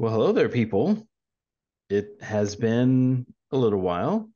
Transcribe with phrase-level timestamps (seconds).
[0.00, 1.08] Well, hello there, people.
[1.90, 4.30] It has been a little while,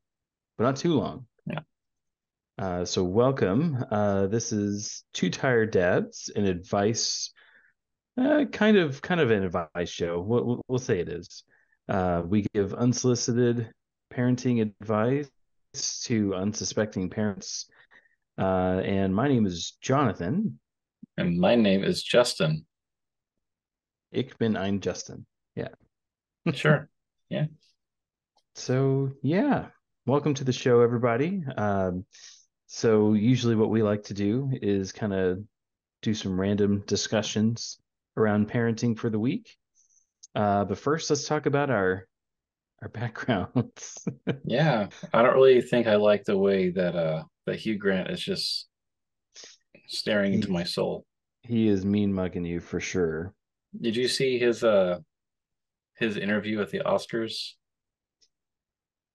[0.58, 1.26] but not too long.
[1.46, 1.60] Yeah.
[2.58, 3.76] Uh, so welcome.
[3.88, 7.32] Uh, this is Two Tired Dads, an advice,
[8.20, 10.20] uh, kind of, kind of an advice show.
[10.20, 11.44] We'll, we'll- say it is.
[11.88, 13.70] Uh, we give unsolicited
[14.12, 15.30] parenting advice
[16.06, 17.70] to unsuspecting parents.
[18.36, 20.58] Uh, and my name is Jonathan.
[21.16, 22.66] And my name is Justin.
[24.10, 25.24] Ich bin ein Justin.
[26.54, 26.88] Sure.
[27.28, 27.46] Yeah.
[28.54, 29.68] So yeah,
[30.04, 31.42] welcome to the show, everybody.
[31.56, 32.04] Um,
[32.66, 35.38] so usually what we like to do is kind of
[36.02, 37.78] do some random discussions
[38.18, 39.56] around parenting for the week.
[40.34, 42.06] Uh, but first, let's talk about our
[42.82, 44.06] our backgrounds.
[44.44, 44.88] Yeah.
[45.14, 48.68] I don't really think I like the way that uh that Hugh Grant is just
[49.86, 51.06] staring into my soul.
[51.44, 53.32] he is mean mugging you for sure.
[53.80, 54.98] Did you see his uh
[56.02, 57.52] his interview at the Oscars?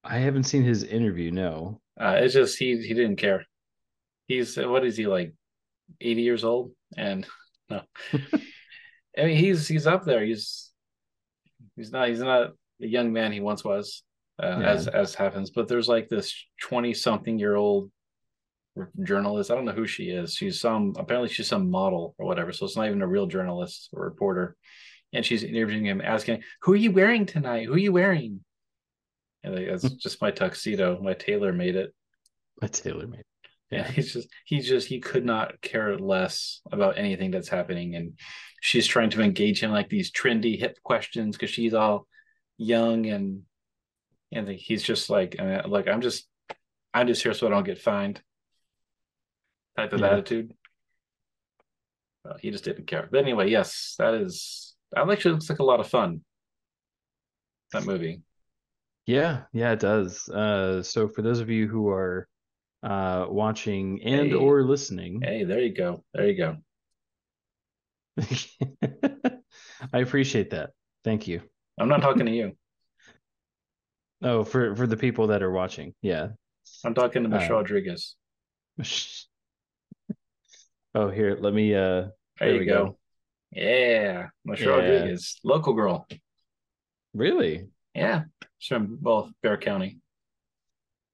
[0.04, 1.32] I haven't seen his interview.
[1.32, 1.82] No.
[2.00, 3.46] Uh it's just he he didn't care.
[4.28, 5.34] He's what is he like
[6.02, 6.72] 80 years old?
[6.98, 7.26] And
[7.70, 7.82] no.
[9.18, 10.24] I mean he's he's up there.
[10.24, 10.72] He's
[11.76, 14.04] he's not he's not the young man he once was,
[14.42, 14.70] uh, Yeah.
[14.70, 15.50] as as happens.
[15.50, 17.92] But there's like this 20 something year old
[19.04, 19.50] journalist.
[19.50, 20.34] I don't know who she is.
[20.36, 22.52] She's some apparently she's some model or whatever.
[22.54, 24.56] So it's not even a real journalist or reporter.
[25.14, 27.66] And she's interviewing him, asking, "Who are you wearing tonight?
[27.68, 28.44] Who are you wearing?"
[29.44, 31.00] And like, it's just my tuxedo.
[31.02, 31.94] My tailor made it.
[32.62, 33.24] My tailor made.
[33.72, 33.92] Yeah, Yeah.
[33.92, 38.20] he's just he just he could not care less about anything that's happening, and
[38.62, 42.08] she's trying to engage him like these trendy hip questions because she's all
[42.58, 43.44] young and
[44.34, 46.28] and he's just like, uh, like I'm just
[46.94, 48.22] I'm just here so I don't get fined
[49.78, 50.08] type of Yeah.
[50.08, 50.54] attitude.
[52.26, 53.08] Well, he just didn't care.
[53.10, 56.22] But anyway, yes, that is that actually looks like a lot of fun.
[57.74, 58.22] That movie.
[59.06, 60.28] Yeah, yeah, it does.
[60.30, 62.28] Uh, so for those of you who are
[62.84, 64.34] uh watching and Hey.
[64.34, 66.04] or listening, Hey, there you go.
[66.14, 66.58] There you go.
[69.94, 70.72] I appreciate that.
[71.04, 71.42] Thank you.
[71.80, 72.52] I'm not talking to you.
[74.24, 76.30] Oh, for for the people that are watching, yeah.
[76.84, 78.16] I'm talking to Michelle Uh, Rodriguez.
[80.96, 81.76] Oh, here, let me.
[81.76, 82.86] Uh, There, there you we go.
[82.86, 82.98] go.
[83.52, 84.90] Yeah, Michelle Yeah.
[84.92, 86.08] Rodriguez, local girl.
[87.14, 88.24] really, Yeah,
[88.60, 90.00] she's from both Bexar County.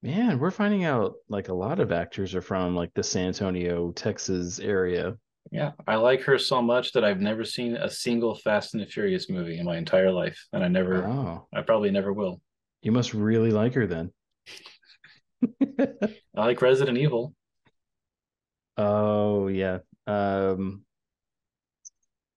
[0.02, 3.92] man, we're finding out like a lot of actors are from like the San Antonio,
[3.92, 5.18] Texas area.
[5.52, 8.88] Yeah, I like her so much that I've never seen a single Fast and the
[8.88, 12.42] Furious movie in my entire life, and I never, Oh, I probably never will.
[12.82, 14.12] you must really like her then.
[15.62, 17.34] I like Resident Evil.
[18.78, 19.80] Oh yeah.
[20.08, 20.84] Um,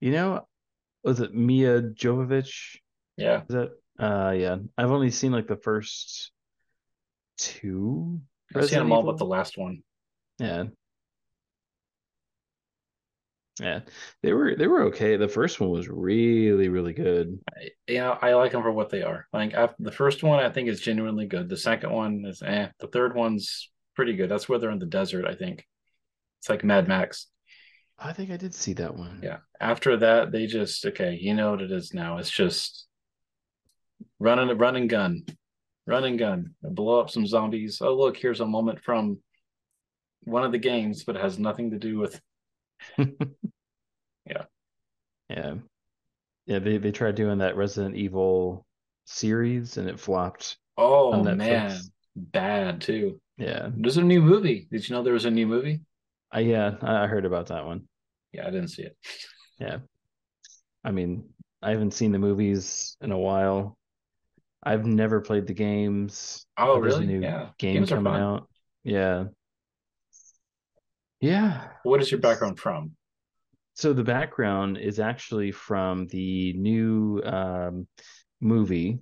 [0.01, 0.47] you know,
[1.03, 2.77] was it Milla Jovovich?
[3.17, 3.71] Yeah, Is that?
[3.99, 4.57] Uh, yeah.
[4.77, 6.33] I've only seen like the first
[7.39, 8.21] two.
[8.55, 9.13] I've seen them all Evil.
[9.13, 9.83] but the last one.
[10.39, 10.65] Yeah.
[13.61, 13.81] Yeah.
[14.23, 15.17] They were they were okay.
[15.17, 17.39] The first one was really, really good.
[17.57, 19.27] I, yeah, I like them for what they are.
[19.33, 21.49] Like after the first one, I think is genuinely good.
[21.49, 22.69] The second one is eh.
[22.81, 24.29] The third one's pretty good.
[24.29, 25.25] That's where they're in the desert.
[25.27, 25.65] I think
[26.41, 27.29] it's like Mad Max.
[27.99, 29.21] I think I did see that one.
[29.23, 29.39] Yeah.
[29.61, 31.17] After that, they just okay.
[31.21, 32.19] You know what it is now.
[32.19, 32.87] It's just
[34.19, 35.25] running, and run and gun,
[35.87, 37.81] run and gun, blow up some zombies.
[37.81, 39.19] Oh look, here's a moment from
[40.25, 42.21] one of the games, but it has nothing to do with.
[44.29, 44.43] Yeah.
[45.31, 45.55] Yeah,
[46.47, 46.59] Yeah.
[46.59, 48.67] they they tried doing that Resident Evil
[49.05, 50.59] series and it flopped.
[50.77, 51.79] Oh man,
[52.17, 53.21] bad too.
[53.39, 53.71] Yeah.
[53.73, 54.67] There's a new movie.
[54.71, 55.81] Did you know there was a new movie?
[56.33, 57.89] I yeah, I heard about that one.
[58.33, 58.97] Yeah, I didn't see it.
[59.59, 59.79] Yeah.
[60.85, 61.31] I mean,
[61.63, 63.79] I haven't seen the movies in a while.
[64.63, 66.45] I've never played the games.
[66.59, 67.15] Oh, There's a really?
[67.15, 67.49] new Yeah.
[67.59, 68.49] game Games are coming out.
[68.85, 69.25] Yeah.
[71.21, 71.69] Yeah.
[71.85, 72.93] What is your background from?
[73.73, 77.87] So the background is actually from the new um,
[78.41, 78.99] movie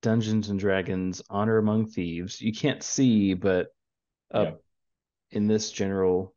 [0.00, 2.40] Dungeons and Dragons Honor Among Thieves.
[2.40, 3.66] You can't see, but
[4.32, 4.60] up
[5.32, 6.34] in this general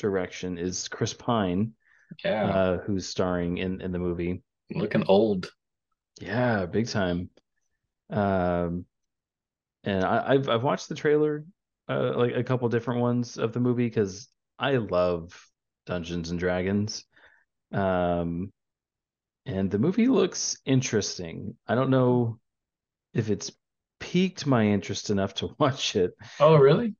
[0.00, 1.74] direction is Chris Pine,
[2.24, 4.42] Yeah, uh, who's starring in, in the movie.
[4.74, 5.52] looking old.
[6.20, 7.30] Yeah, big time.
[8.10, 8.86] Um,
[9.84, 11.44] and I, I've I've watched the trailer,
[11.88, 15.32] uh, like a couple different ones of the movie because I love
[15.86, 17.04] Dungeons and Dragons.
[17.72, 18.52] Um,
[19.46, 21.56] and the movie looks interesting.
[21.68, 22.40] I don't know
[23.14, 23.52] if it's
[24.00, 26.14] piqued my interest enough to watch it.
[26.40, 26.96] Oh, really?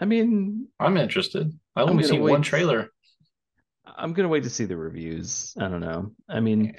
[0.00, 1.52] I mean, I'm interested.
[1.78, 2.90] I've only seen one trailer.
[3.86, 5.54] I'm gonna wait to see the reviews.
[5.58, 6.12] I don't know.
[6.28, 6.74] I mean,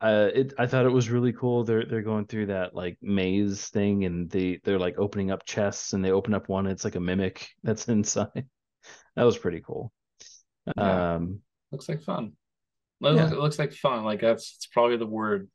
[0.00, 1.64] uh, it I thought it was really cool.
[1.64, 5.92] They're they're going through that like maze thing, and they they're like opening up chests,
[5.92, 6.66] and they open up one.
[6.66, 8.46] It's like a mimic that's inside.
[9.16, 9.92] that was pretty cool.
[10.76, 11.14] Yeah.
[11.14, 11.40] Um,
[11.72, 12.32] looks like fun.
[13.02, 13.22] It, Yeah.
[13.22, 14.04] looks, it looks like fun.
[14.04, 15.48] Like that's it's probably the word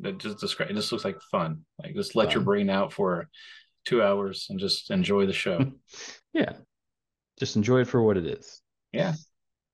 [0.00, 0.70] that just describe.
[0.70, 1.64] It just looks like fun.
[1.82, 3.28] Like just let your brain out for
[3.84, 5.72] two hours and just enjoy the show.
[6.32, 6.52] yeah,
[7.38, 8.60] just enjoy it for what it is.
[8.92, 9.14] Yeah.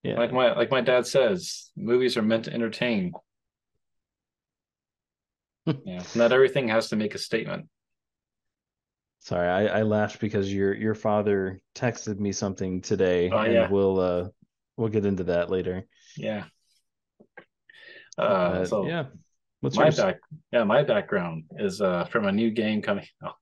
[0.03, 3.13] Yeah, like my like my dad says, movies are meant to entertain.
[5.85, 7.69] yeah, not everything has to make a statement.
[9.21, 13.69] Sorry, I, I laughed because your your father texted me something today, Oh, and yeah.
[13.69, 14.29] we'll uh
[14.79, 15.85] we'll get into that later.
[16.17, 16.45] Yeah.
[18.17, 19.05] Uh, But, so yeah,
[19.61, 19.97] what's my yours?
[19.97, 20.17] back,
[20.53, 23.35] yeah, my background is uh from a new game coming out.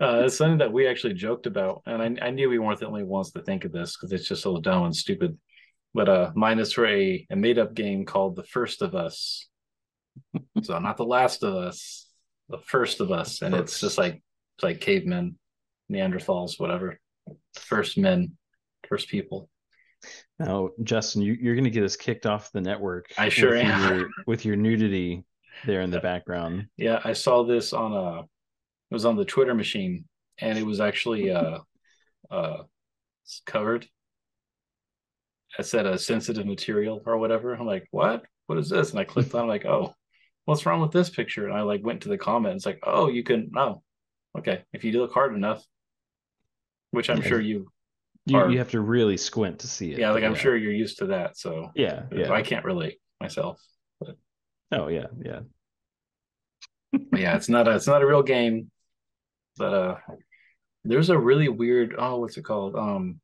[0.00, 2.86] Uh, it's something that we actually joked about, and I, I knew we weren't the
[2.86, 5.38] only ones to think of this because it's just so dumb and stupid.
[5.94, 9.48] But uh, mine is for a, a made up game called The First of Us.
[10.62, 12.08] so not The Last of Us,
[12.50, 14.22] The First of Us, and it's just like
[14.56, 15.38] it's like cavemen,
[15.90, 16.98] Neanderthals, whatever.
[17.54, 18.36] First men,
[18.88, 19.48] first people.
[20.38, 23.06] Now, Justin, you, you're gonna get us kicked off the network.
[23.16, 23.98] I sure with am.
[23.98, 25.24] Your, with your nudity
[25.64, 26.66] there in the background.
[26.76, 28.24] Yeah, I saw this on a
[28.90, 30.04] it was on the Twitter machine
[30.38, 31.58] and it was actually uh
[32.30, 32.62] uh
[33.44, 33.86] covered.
[35.58, 37.54] I said a sensitive material or whatever.
[37.54, 38.24] I'm like, what?
[38.46, 38.90] What is this?
[38.90, 39.94] And I clicked on I'm like, oh,
[40.44, 41.46] what's wrong with this picture?
[41.46, 43.82] And I like went to the comments like, oh, you can oh,
[44.38, 44.62] okay.
[44.72, 45.64] If you look hard enough,
[46.90, 47.68] which I'm sure you
[48.26, 49.98] You Or- you have to really squint to see it.
[49.98, 51.38] yeah, like but I'm sure you're used to that.
[51.38, 52.32] So Yeah, yeah.
[52.32, 53.60] I can't relate myself.
[54.72, 55.40] Oh yeah, yeah.
[57.12, 58.70] Yeah, it's not a it's not a real game.
[59.56, 59.96] But uh
[60.84, 62.76] there's a really weird oh what's it called?
[62.76, 63.20] Um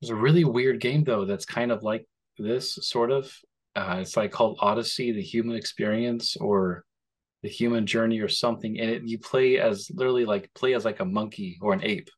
[0.00, 2.06] there's a really weird game though that's kind of like
[2.38, 3.32] this sort of.
[3.76, 6.84] Uh it's like called Odyssey, the human experience or
[7.42, 8.78] the human journey or something.
[8.78, 12.10] And it you play as literally like play as like a monkey or an ape.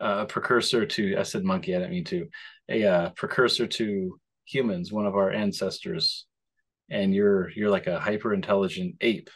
[0.00, 2.26] Uh, a precursor to I said monkey, I didn't mean to.
[2.70, 6.26] A uh, precursor to humans, one of our ancestors
[6.90, 9.30] and you're you're like a hyper intelligent ape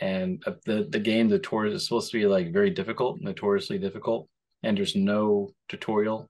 [0.00, 3.78] and uh, the the game the tour is supposed to be like very difficult notoriously
[3.78, 4.28] difficult
[4.62, 6.28] and there's no tutorial.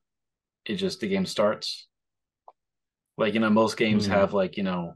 [0.67, 1.87] It just the game starts.
[3.17, 4.13] Like you know most games Hmm.
[4.13, 4.95] have like you know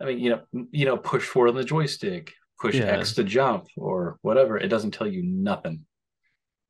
[0.00, 2.86] i mean you know you know push forward on the joystick push Yeah.
[2.86, 4.58] x to jump or whatever.
[4.58, 5.84] It doesn't tell you nothing.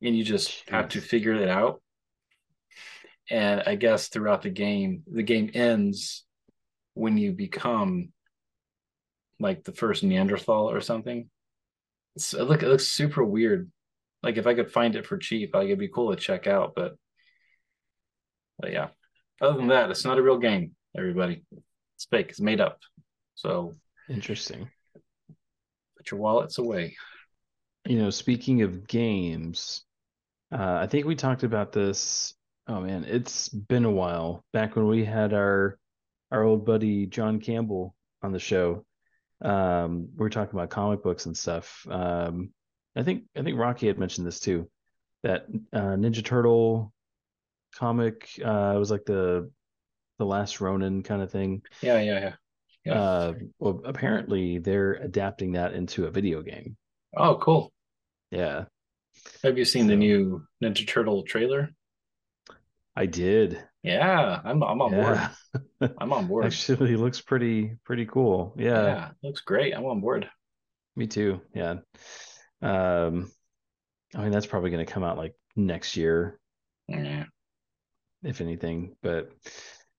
[0.01, 1.81] And you just have to figure it out.
[3.31, 6.25] And i guess throughout the game the game ends
[6.93, 8.11] when you become
[9.39, 11.29] like the first Neanderthal or something.
[12.15, 13.71] It's, it look it looks super weird.
[14.21, 16.73] Like if I could find it for cheap, like it'd be cool to check out.
[16.75, 16.95] But,
[18.59, 18.89] but yeah,
[19.41, 20.75] other than that, it's not a real game.
[20.97, 21.43] Everybody,
[21.95, 22.29] it's fake.
[22.29, 22.79] It's made up.
[23.35, 23.75] So
[24.09, 24.69] Interesting.
[25.97, 26.97] put your wallets away.
[27.87, 29.85] You know, speaking of games,
[30.51, 32.33] uh, I think we talked about this.
[32.67, 34.43] Oh man, it's been a while.
[34.51, 35.77] Back when we had our
[36.31, 38.85] our old buddy John Campbell on the show,
[39.41, 41.85] um, we are talking about comic books and stuff.
[41.89, 42.51] Um,
[42.95, 44.69] I think I think Rocky had mentioned this too,
[45.23, 46.93] that uh, Ninja Turtle
[47.75, 49.49] comic uh, it was like the
[50.17, 51.61] the last Ronin kind of thing.
[51.81, 52.33] Yeah, yeah, yeah.
[52.85, 52.93] Yeah.
[53.01, 56.77] Uh, well, apparently they're adapting that into a video game.
[57.15, 57.71] Oh, cool.
[58.31, 58.65] Yeah,
[59.43, 61.71] Have you seen the new Ninja Turtle trailer?
[62.99, 63.63] I did.
[63.81, 65.29] Yeah, I'm I'm on Yeah.
[65.81, 65.93] board.
[65.99, 66.45] I'm on board.
[66.45, 68.53] Actually, looks pretty pretty cool.
[68.57, 69.73] Yeah, yeah, looks great.
[69.73, 70.29] I'm on board.
[70.95, 71.41] me too.
[71.55, 71.77] Yeah.
[72.61, 73.31] Um,
[74.13, 76.39] I mean that's probably going to come out like next year,
[76.89, 77.25] Yeah.
[78.23, 78.95] if anything.
[79.01, 79.31] But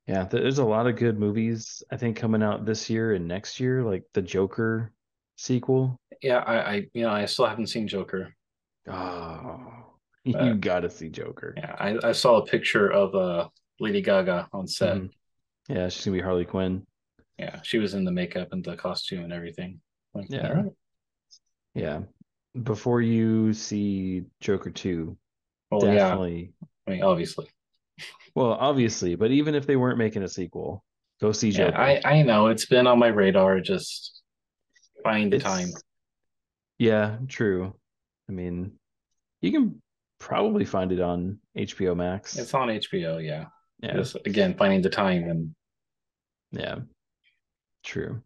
[0.06, 3.60] yeah, there's a lot of good movies I think coming out this year and next
[3.60, 4.92] year, like the Joker
[5.36, 5.96] sequel.
[6.20, 8.34] Yeah, I, I you know, I still haven't seen Joker.
[8.90, 9.79] Oh,
[10.44, 11.54] you got to see Joker.
[11.56, 14.96] Yeah, I, I saw a picture of uh Lady Gaga on set.
[14.96, 15.10] Mhm.
[15.68, 16.86] Yeah, she's gonna be Harley Quinn.
[17.38, 19.80] Yeah, she was in the makeup and the costume and everything.
[20.14, 20.48] Like, Yeah.
[20.52, 20.72] right.
[21.74, 22.00] Yeah.
[22.62, 25.16] Before you see Joker 2,
[25.70, 25.94] Well, yeah.
[25.94, 26.52] definitely.
[26.86, 27.46] I mean, obviously.
[28.34, 30.84] Well, obviously, but even if they weren't making a sequel,
[31.20, 31.78] go see Yeah, Joker.
[31.78, 33.60] I I know it's been on my radar.
[33.60, 34.22] Just
[35.04, 35.68] find the It's- time.
[36.78, 37.74] Yeah, true.
[38.28, 38.72] I mean,
[39.40, 39.80] you can
[40.20, 42.38] probably find it on HBO Max.
[42.38, 43.18] It's on HBO.
[43.24, 43.46] Yeah.
[43.82, 45.54] yeah, Just again finding the time and
[46.52, 46.76] yeah,
[47.82, 48.22] true.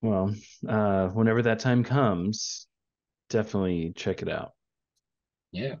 [0.00, 0.34] Well,
[0.68, 2.66] uh, whenever that time comes,
[3.30, 4.52] definitely check it out.
[5.52, 5.76] yeah.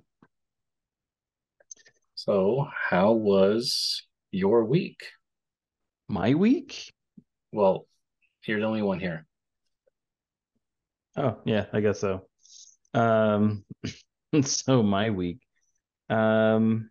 [2.16, 5.02] So, how was your week?
[6.08, 6.90] My week?
[7.52, 7.86] Well,
[8.46, 9.26] you're the only one here.
[11.16, 12.26] Oh, yeah, I guess so.
[12.94, 13.64] Um,
[14.42, 15.38] so my week.
[16.10, 16.90] Um,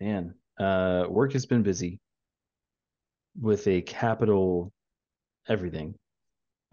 [0.00, 2.00] man, uh, work has been busy
[3.40, 4.72] with a capital
[5.48, 5.96] everything.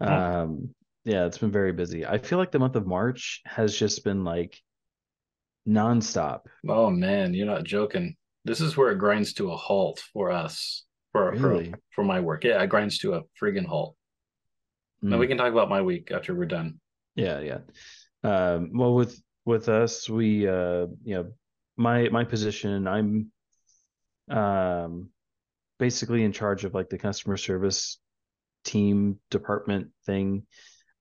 [0.00, 2.06] Um, yeah, it's been very busy.
[2.06, 4.58] I feel like the month of March has just been like
[5.66, 6.46] nonstop.
[6.68, 8.16] Oh man, you're not joking.
[8.44, 10.84] This is where it grinds to a halt for us.
[11.12, 11.70] For Really?
[11.70, 12.42] for, for my work.
[12.44, 13.96] Yeah, it grinds to a friggin' halt.
[15.10, 16.80] Now Mm, we can talk about my week after we're done.
[17.14, 17.58] yeah, yeah.
[18.24, 21.32] Um, well, with with us, we uh, you know,
[21.76, 23.30] my my position, I'm
[24.30, 25.08] um
[25.78, 27.98] basically in charge of like the customer service
[28.64, 30.46] team department thing.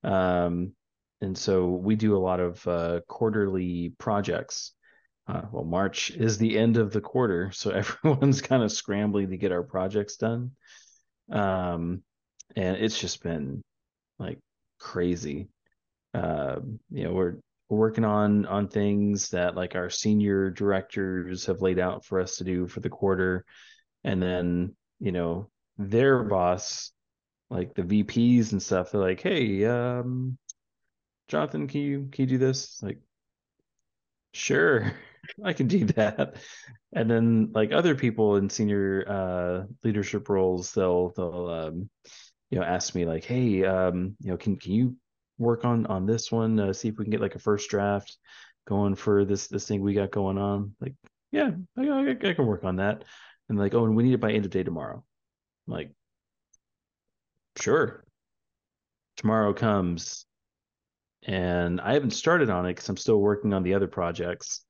[0.03, 0.73] Um,
[1.21, 4.73] and so we do a lot of uh, quarterly projects.
[5.27, 7.69] Uh, well, March is the end of the quarter, so
[8.03, 10.51] everyone's kind of scrambling to get our projects done.
[11.31, 12.01] Um,
[12.55, 13.61] and it's just been
[14.17, 14.39] like
[14.79, 15.49] crazy.
[16.13, 17.35] Uh, you know, we're
[17.71, 22.35] we're working on on things that like our senior directors have laid out for us
[22.35, 23.45] to do for the quarter,
[24.03, 26.91] and then you know their boss,
[27.49, 30.37] like the VPs and stuff, they're like, "Hey, um,
[31.29, 32.99] Jonathan, can you can you do this?" Like,
[34.33, 34.91] sure,
[35.43, 36.35] I can do that.
[36.93, 41.89] And then like other people in senior uh leadership roles, they'll they'll um
[42.49, 44.97] you know ask me like, "Hey, um, you know, can can you
[45.41, 46.59] work on on this one?
[46.59, 48.17] Uh, see if we can get like a first draft
[48.67, 50.95] going for this this thing we got going on." Like,
[51.31, 53.03] yeah, I, I, I can work on that.
[53.49, 55.03] And like, oh, and we need it by end of day tomorrow.
[55.67, 55.91] I'm like,
[57.59, 58.05] sure.
[59.17, 60.25] Tomorrow comes,
[61.23, 64.63] and I haven't started on it because I'm still working on the other projects.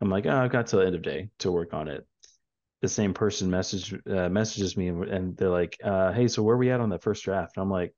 [0.00, 2.06] I'm like, oh, I've got till end of day to work on it.
[2.80, 6.58] The same person message uh, messages me and, they're like, uh, hey, so where are
[6.58, 7.56] we at on the first draft?
[7.56, 7.92] And I'm like,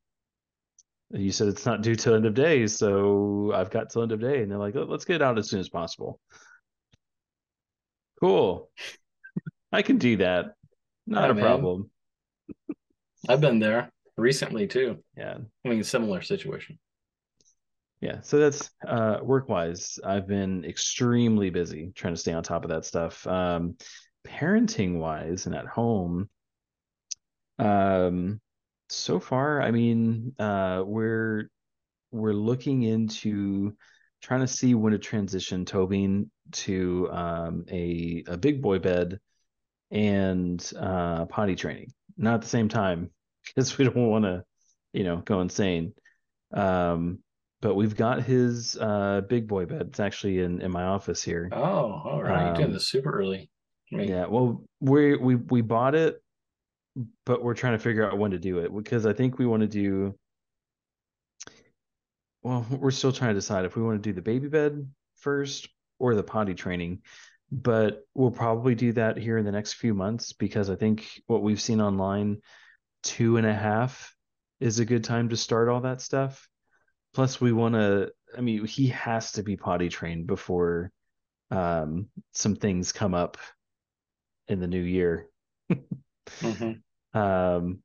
[1.12, 4.20] you said it's not due till end of day, so I've got till end of
[4.20, 4.42] day.
[4.42, 6.20] And they're like, let's get it out as soon as possible.
[8.20, 8.70] Cool.
[9.72, 10.54] I can do that.
[11.06, 11.44] Not Yeah, a man.
[11.46, 11.90] problem.
[13.28, 15.02] I've been there recently too.
[15.16, 15.38] Yeah.
[15.64, 16.78] I mean, similar situation.
[18.00, 19.98] Yeah, so that's uh work wise.
[20.02, 23.26] I've been extremely busy trying to stay on top of that stuff.
[23.26, 23.76] Um
[24.26, 26.30] parenting wise and at home,
[27.58, 28.40] um
[28.90, 31.48] so far, I mean, uh we're
[32.12, 33.76] we're looking into
[34.22, 39.20] trying to see when to transition Tobin to um a a big boy bed
[39.90, 41.92] and uh potty training.
[42.16, 43.10] Not at the same time
[43.46, 44.44] because we don't want to,
[44.92, 45.94] you know, go insane.
[46.52, 47.20] Um,
[47.60, 49.88] but we've got his uh big boy bed.
[49.90, 51.50] It's actually in in my office here.
[51.52, 52.46] Oh, all right.
[52.46, 53.50] You're doing Um, this super early.
[53.90, 56.22] Yeah, well, we we we bought it,
[57.24, 59.62] but we're trying to figure out when to do it because I think we want
[59.62, 60.14] to do.
[62.42, 65.68] Well, we're still trying to decide if we want to do the baby bed first
[65.98, 67.02] or the potty training,
[67.52, 71.42] but we'll probably do that here in the next few months because I think what
[71.42, 72.38] we've seen online,
[73.02, 74.14] two and a half
[74.58, 76.48] is a good time to start all that stuff.
[77.12, 80.92] Plus, we want to, I mean, he has to be potty trained before
[81.50, 83.36] um, some things come up
[84.48, 85.26] in the new year.
[86.42, 86.82] mhm.
[87.14, 87.82] Um,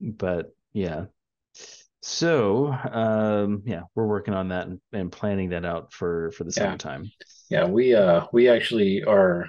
[0.00, 1.06] but yeah.
[2.02, 6.52] So, um, yeah, we're working on that and, and planning that out for for the
[6.56, 6.62] Yeah.
[6.62, 7.12] summertime.
[7.50, 9.48] Yeah, we uh we actually are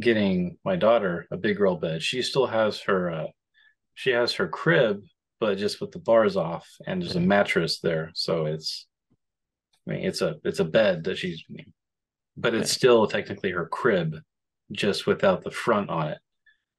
[0.00, 2.02] getting my daughter a big girl bed.
[2.02, 3.26] She still has her uh
[3.94, 5.02] she has her crib,
[5.40, 8.10] but just with the bars off and there's a mattress there.
[8.14, 8.86] So it's
[9.86, 11.42] I mean it's a it's a bed that she's
[12.36, 14.16] but it's still technically her crib,
[14.72, 16.18] just without the front on it.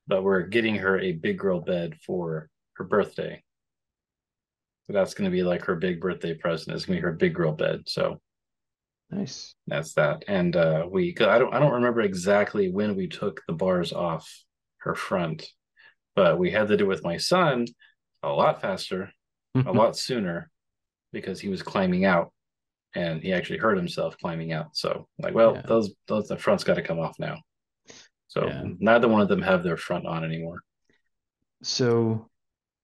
[0.09, 3.41] But we're getting her a big girl bed for her birthday.
[4.87, 6.75] So that's gonna be like her big birthday present.
[6.75, 7.83] It's gonna be her big girl bed.
[7.85, 8.19] So
[9.11, 9.55] Nice.
[9.67, 10.23] that's that.
[10.27, 14.27] And uh we I don't I don't remember exactly when we took the bars off
[14.79, 15.47] her front,
[16.15, 17.67] but we had to do it with my son
[18.23, 19.11] a lot faster,
[19.55, 20.49] a lot sooner
[21.13, 22.33] because he was climbing out
[22.95, 24.75] and he actually hurt himself climbing out.
[24.75, 25.61] So like, well, Yeah.
[25.67, 27.37] those those the front's got to come off now.
[28.29, 28.63] So Yeah.
[28.79, 30.61] neither one of them have their front on anymore.
[31.61, 32.29] So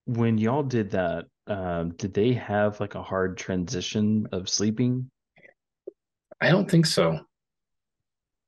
[0.05, 5.09] when y'all did that, um, did they have like a hard transition of sleeping?
[6.41, 7.19] I don't think so.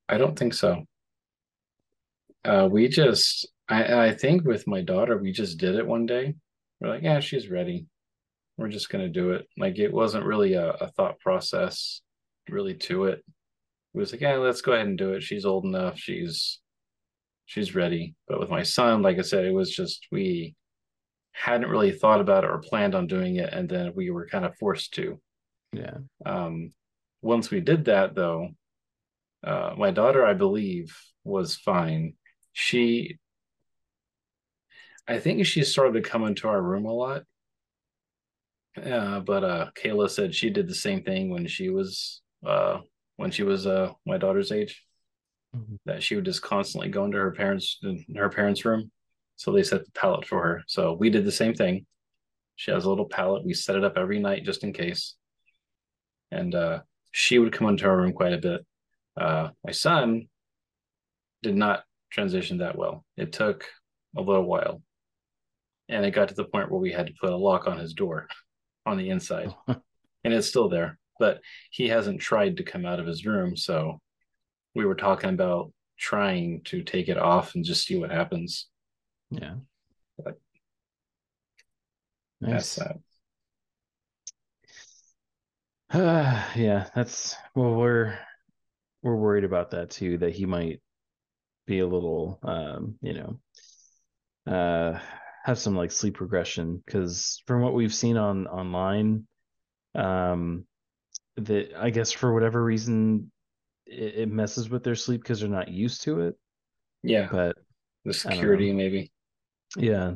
[0.10, 0.84] I don't think so.
[2.44, 6.34] Uh, we just, I, I think with my daughter, we just did it one day.
[6.80, 7.86] We're like, yeah, she's ready.
[8.58, 9.48] We're just gonna do it.
[9.58, 12.02] Like it wasn't really a, a thought process
[12.50, 13.24] really to it.
[13.94, 15.22] It was like, yeah, let's go ahead and do it.
[15.22, 16.00] She's old enough.
[16.00, 16.60] She's
[17.48, 18.14] she's ready.
[18.28, 20.56] But with my son, like I said, it was just we
[21.32, 24.46] hadn't really thought about it or planned on doing it, and then we were kind
[24.46, 25.20] of forced to.
[25.74, 25.98] Yeah.
[26.26, 26.72] Um,
[27.22, 28.50] once we did that, though,
[29.44, 32.14] uh, my daughter, I believe, was fine.
[32.54, 33.18] She,
[35.08, 37.24] I think she started to come into our room a lot.
[38.84, 42.80] Uh, but uh, Kayla said she did the same thing when she was uh,
[43.16, 44.84] when she was uh, my daughter's age.
[45.58, 45.76] Mm-hmm.
[45.86, 47.80] That she would just constantly go into her parents
[48.16, 48.92] her parents' room.
[49.36, 50.64] So they set the pallet for her.
[50.68, 51.86] So we did the same thing.
[52.56, 53.46] She has a little pallet.
[53.46, 55.16] We set it up every night just in case.
[56.32, 56.80] And uh,
[57.12, 58.66] she would come into our room quite a bit.
[59.16, 60.28] Uh, my son
[61.44, 63.06] did not transition that well.
[63.16, 63.66] It took
[64.18, 64.82] a little while.
[65.88, 67.94] And it got to the point where we had to put a lock on his
[67.94, 68.28] door
[68.86, 69.54] on the inside.
[69.68, 73.56] and it's still there, but he hasn't tried to come out of his room.
[73.56, 74.02] So
[74.78, 78.68] we were talking about trying to take it off and just see what happens.
[79.32, 79.56] Yeah.
[80.24, 80.40] But
[82.40, 82.76] nice.
[82.76, 82.98] That's that.
[85.90, 88.20] Uh, yeah, that's well we're
[89.02, 90.80] we're worried about that too, that he might
[91.66, 93.40] be a little um, you know,
[94.52, 95.00] uh
[95.44, 99.26] have some like sleep regression because from what we've seen on online,
[99.96, 100.66] um
[101.38, 103.32] that I guess for whatever reason
[103.90, 106.36] it, it messes with their sleep because they're not used to it.
[107.04, 107.28] Yeah.
[107.32, 107.58] But
[108.06, 109.12] the security maybe.
[109.76, 110.16] Yeah.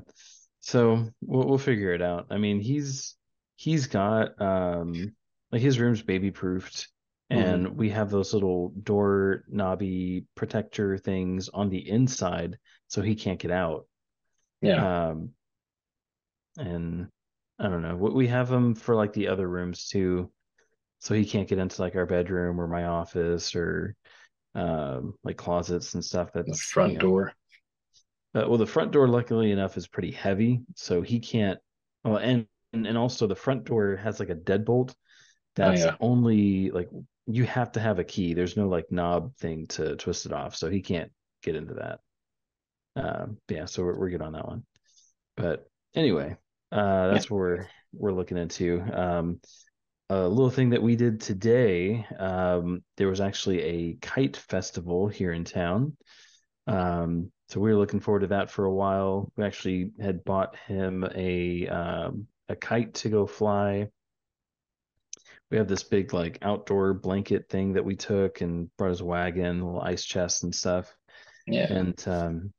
[0.59, 2.27] So we'll we'll figure it out.
[2.29, 3.15] I mean, he's
[3.55, 5.13] he's got um
[5.51, 6.87] like his room's baby proofed
[7.29, 7.77] and mm-hmm.
[7.77, 13.51] we have those little door knobby protector things on the inside so he can't get
[13.51, 13.85] out.
[14.61, 15.09] Yeah.
[15.09, 15.29] Um
[16.57, 17.07] and
[17.59, 17.95] I don't know.
[17.95, 20.31] What we have them for like the other rooms too.
[21.01, 23.96] So he can't get into like our bedroom or my office or
[24.53, 27.34] um like closets and stuff that's the front you know, door
[28.34, 31.60] uh, well, the front door, luckily enough, is pretty heavy, so he can't.
[32.03, 34.94] Well, and and also the front door has like a deadbolt.
[35.55, 35.96] That's oh, yeah.
[36.00, 36.90] only like
[37.27, 38.33] you have to have a key.
[38.33, 41.11] There's no like knob thing to twist it off, so he can't
[41.44, 42.00] get into that.
[42.96, 44.64] Uh, yeah, so we're we're good on that one.
[45.35, 46.37] But anyway,
[46.72, 47.29] uh, that's yeah.
[47.31, 48.81] what we're we're looking into.
[48.94, 49.42] Um,
[50.11, 52.05] a little thing that we did today.
[52.19, 55.95] Um, there was actually a kite festival here in town.
[56.67, 59.31] Um, so we were looking forward to that for a while.
[59.37, 63.87] We actually had bought him a um, a kite to go fly.
[65.50, 69.63] We have this big like outdoor blanket thing that we took and brought his wagon,
[69.63, 70.93] little ice chest and stuff.
[71.47, 72.53] Yeah, and um,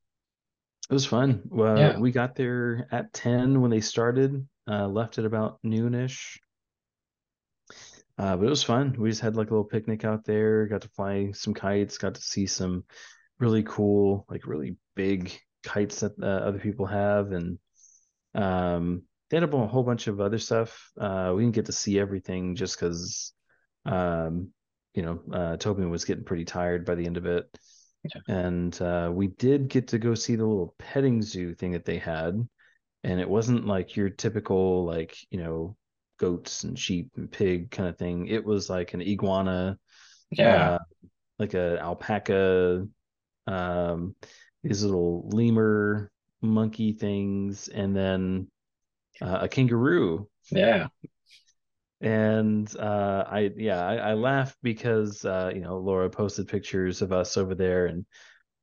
[0.89, 1.43] it was fun.
[1.49, 1.99] Well, yeah.
[1.99, 4.49] we got there at ten when they started.
[4.67, 6.39] Uh, left at about noonish.
[8.19, 8.95] Uh, but it was fun.
[8.99, 10.67] We just had like a little picnic out there.
[10.67, 11.99] Got to fly some kites.
[11.99, 12.85] Got to see some
[13.39, 17.59] really cool, like really big kites that uh, other people have, and
[18.35, 20.91] um, they had a whole bunch of other stuff.
[20.99, 23.33] Uh, we didn't get to see everything just because,
[23.87, 24.51] um,
[24.95, 27.47] you know, uh, Tobin was getting pretty tired by the end of it.
[28.05, 28.21] Yeah.
[28.29, 31.99] And uh, we did get to go see the little petting zoo thing that they
[31.99, 32.47] had,
[33.05, 35.77] and it wasn't like your typical like you know
[36.23, 38.29] goats and sheep and pig kind of thing.
[38.29, 39.77] It was like an iguana,
[40.31, 40.79] yeah, uh,
[41.39, 42.87] like a alpaca,
[43.49, 44.15] um,
[44.63, 48.49] these little lemur monkey things, and then
[49.21, 50.29] uh, a kangaroo.
[50.51, 50.87] Yeah.
[52.01, 57.13] And uh, I yeah I, I laugh because uh, you know Laura posted pictures of
[57.13, 58.07] us over there, and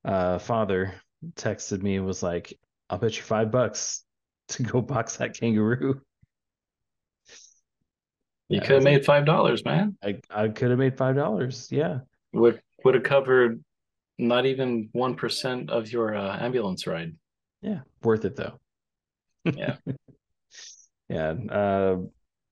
[0.05, 0.93] uh, father
[1.35, 2.57] texted me and was like,
[2.89, 4.05] "I'll bet you five bucks
[4.49, 6.01] to go box that kangaroo."
[8.49, 9.95] You could have made five dollars, man.
[10.03, 11.67] I, I could have made five dollars.
[11.71, 11.99] Yeah.
[12.33, 13.63] Would would have covered
[14.17, 17.15] not even 1% of your uh, ambulance ride.
[17.61, 18.59] Yeah, worth it though.
[19.45, 19.77] Yeah.
[21.09, 21.33] yeah.
[21.49, 21.97] Uh,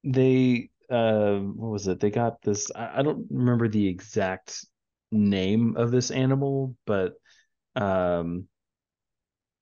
[0.03, 1.99] they, uh, what was it?
[1.99, 4.65] They got this, I, I don't remember the exact
[5.11, 7.13] name of this animal, but
[7.75, 8.47] um,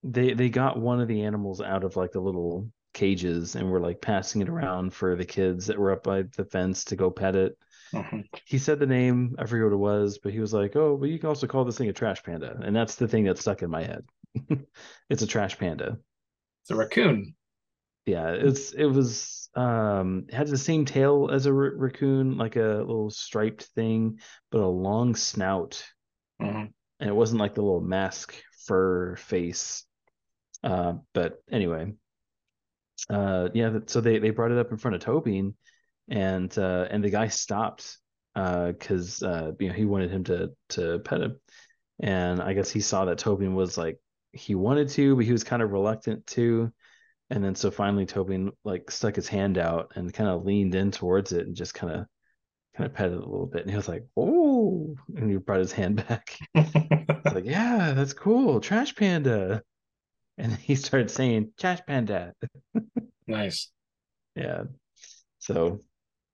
[0.04, 3.80] they they got one of the animals out of like the little cages and were
[3.80, 7.12] like passing it around for the kids that were up by the fence to go
[7.12, 7.56] pet it.
[7.94, 8.22] Mm-hmm.
[8.46, 11.10] He said the name, I forget what it was, but he was like, "Oh, but
[11.10, 13.62] you can also call this thing a trash panda," and that's the thing that stuck
[13.62, 14.06] in my head.
[15.10, 16.00] it's a trash panda.
[16.64, 17.36] It's a raccoon.
[18.08, 22.56] Yeah, it's it was um it had the same tail as a r- raccoon, like
[22.56, 24.20] a little striped thing,
[24.52, 25.84] but a long snout,
[26.42, 26.66] mm-hmm.
[27.00, 29.86] and it wasn't like the little mask fur face.
[30.64, 31.94] Uh, but anyway,
[33.10, 35.56] uh, yeah, so they they brought it up in front of Tobin
[36.10, 37.98] and uh, and the guy stopped
[38.36, 41.40] uh, because uh, you know he wanted him to to pet him,
[42.02, 44.00] and I guess he saw that Tobin was like
[44.34, 46.72] he wanted to, but he was kind of reluctant to.
[47.32, 50.92] And then so finally Tobin like stuck his hand out and kind of leaned in
[50.92, 52.06] towards it and just kind of
[52.78, 53.62] kind of petted a little bit.
[53.64, 56.38] And he was like, "Oh!" And he brought his hand back.
[56.54, 59.64] like, "Yeah, that's cool, Trash Panda."
[60.38, 62.34] And he started saying, "Trash Panda."
[63.28, 63.72] nice.
[64.38, 64.64] Yeah.
[65.40, 65.80] So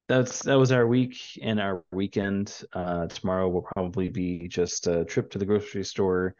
[0.07, 2.63] that's that was our week and our weekend.
[2.73, 6.33] Uh, tomorrow will probably be just a trip to the grocery store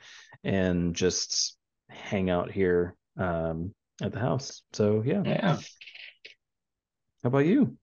[0.43, 1.55] and just
[1.87, 4.63] hang out here um, at the house.
[4.73, 5.21] So yeah.
[5.23, 5.57] Yeah.
[7.21, 7.77] How about you?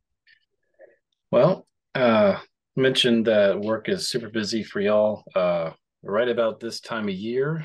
[1.31, 2.39] Well, uh,
[2.75, 5.23] mentioned that work is super busy for y'all.
[5.37, 5.71] Uh,
[6.03, 7.65] right about this time of year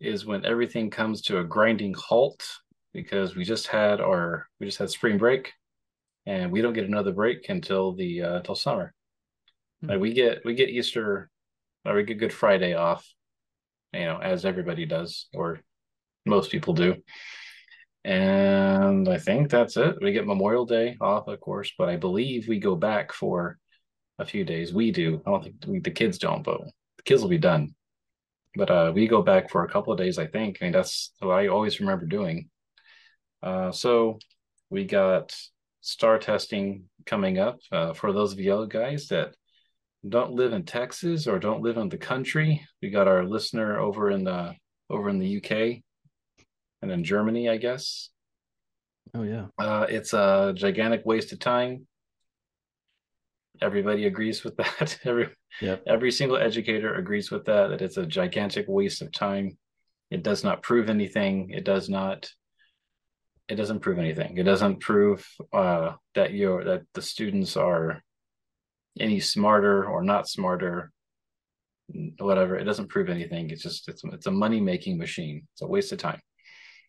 [0.00, 2.46] is when everything comes to a grinding halt
[2.92, 5.52] because we just had our we just had spring break
[6.26, 8.92] and we don't get another break until the uh, until summer.
[9.80, 9.90] Hmm.
[9.90, 11.30] Like we get we get Easter
[11.84, 13.06] or we get Good Friday off,
[13.92, 15.60] you know, as everybody does, or
[16.26, 16.96] most people do.
[18.04, 19.96] And I think that's it.
[20.00, 23.58] We get Memorial Day off, of course, but I believe we go back for
[24.18, 24.72] a few days.
[24.72, 25.20] We do.
[25.26, 26.60] I don't think we, the kids don't, but
[26.96, 27.74] the kids will be done.
[28.58, 30.58] But uh, we go back for a couple of days, I think.
[30.60, 32.50] I mean, that's what I always remember doing.
[33.40, 34.18] Uh, so
[34.68, 35.32] we got
[35.80, 37.60] STAAR testing coming up.
[37.70, 39.36] Uh, for those of you guys that
[40.08, 44.10] don't live in Texas or don't live in the country, we got our listener over
[44.10, 44.56] in the
[44.90, 45.84] over in the UK
[46.82, 48.10] and in Germany, I guess.
[49.14, 49.46] Oh yeah.
[49.56, 51.86] Uh, it's a gigantic waste of time.
[53.62, 54.98] Everybody agrees with that.
[55.04, 55.28] every
[55.60, 55.82] yep.
[55.86, 57.68] every single educator agrees with that.
[57.68, 59.56] That it's a gigantic waste of time.
[60.10, 61.50] It does not prove anything.
[61.50, 62.30] It does not
[63.48, 64.36] it doesn't prove anything.
[64.36, 68.02] It doesn't prove uh, that you're that the students are
[69.00, 70.92] any smarter or not smarter,
[72.18, 72.56] whatever.
[72.56, 73.50] It doesn't prove anything.
[73.50, 75.46] It's just it's it's a money making machine.
[75.54, 76.20] It's a waste of time.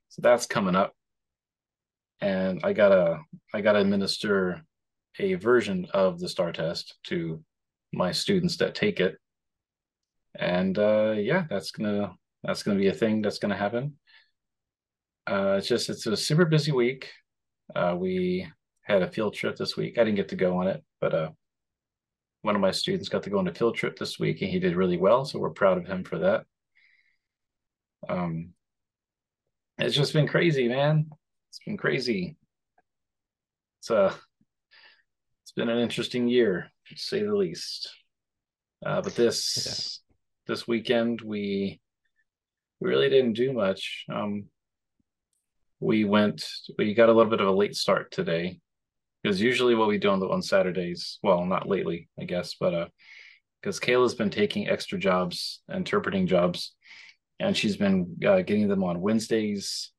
[0.09, 0.93] So that's coming up,
[2.19, 3.19] and I gotta
[3.53, 4.61] I gotta administer
[5.17, 7.41] a version of the STAAR test to
[7.93, 9.17] my students that take it,
[10.37, 13.95] and uh, yeah, that's gonna that's gonna be a thing that's gonna happen
[15.29, 17.11] uh, it's just it's a super busy week.
[17.75, 18.47] Uh, we
[18.81, 19.97] had a field trip this week.
[19.97, 21.29] I didn't get to go on it, but uh,
[22.41, 24.59] one of my students got to go on a field trip this week, and he
[24.59, 25.25] did really well.
[25.25, 26.45] So we're proud of him for that.
[28.07, 28.53] Um,
[29.77, 31.11] it's just been crazy, man.
[31.49, 32.35] It's been crazy.
[33.81, 34.13] It's uh,
[35.49, 37.89] it's been an interesting year, to say the least.
[38.85, 40.53] Uh, but this yeah.
[40.53, 41.81] this weekend we
[42.79, 44.05] we really didn't do much.
[44.13, 44.45] Um,
[45.79, 46.45] we went
[46.77, 48.59] we got a little bit of a late start today
[49.23, 52.73] because usually what we do on the on saturdays well not lately i guess but
[52.73, 52.87] uh
[53.61, 56.75] because kayla's been taking extra jobs interpreting jobs
[57.39, 59.91] and she's been uh, getting them on wednesdays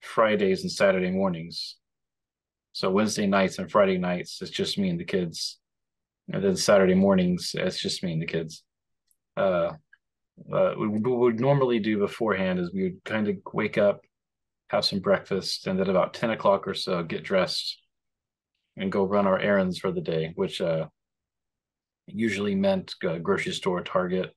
[0.00, 1.76] fridays and saturday mornings
[2.72, 5.58] so wednesday nights and friday nights it's just me and the kids
[6.32, 8.62] and then saturday mornings it's just me and the kids
[9.36, 9.70] uh,
[10.52, 14.00] uh what we would normally do beforehand is we would kind of wake up
[14.72, 17.78] have some breakfast, and then about 10 o'clock or so, get dressed
[18.78, 20.86] and go run our errands for the day, which uh,
[22.06, 24.34] usually meant grocery store, Target,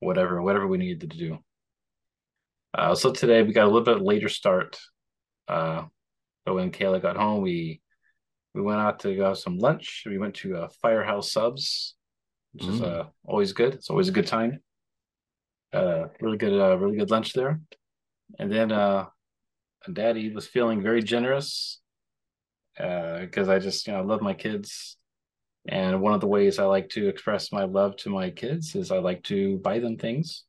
[0.00, 1.38] whatever, whatever we needed to do.
[2.74, 4.78] Uh, so today we got a little bit later start.
[5.48, 5.84] Uh,
[6.44, 7.80] but when Kayla got home, we
[8.54, 10.04] we went out to go have some lunch.
[10.06, 11.94] We went to uh, Firehouse Subs,
[12.52, 12.74] which mm.
[12.74, 13.74] is uh, always good.
[13.74, 14.60] It's always a good time.
[15.72, 17.60] Uh, really good, uh, really good lunch there.
[18.38, 19.06] And then uh,
[19.90, 21.80] daddy was feeling very generous
[22.76, 24.96] because uh, I just you know love my kids,
[25.68, 28.90] and one of the ways I like to express my love to my kids is
[28.90, 30.44] I like to buy them things.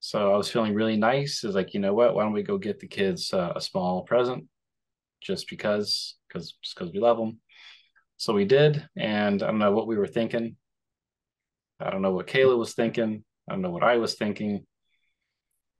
[0.00, 1.42] So I was feeling really nice.
[1.42, 2.14] Is like you know what?
[2.14, 4.46] Why don't we go get the kids uh, a small present,
[5.20, 7.40] just because because just because we love them.
[8.16, 10.56] So we did, and I don't know what we were thinking.
[11.80, 13.24] I don't know what Kayla was thinking.
[13.48, 14.66] I don't know what I was thinking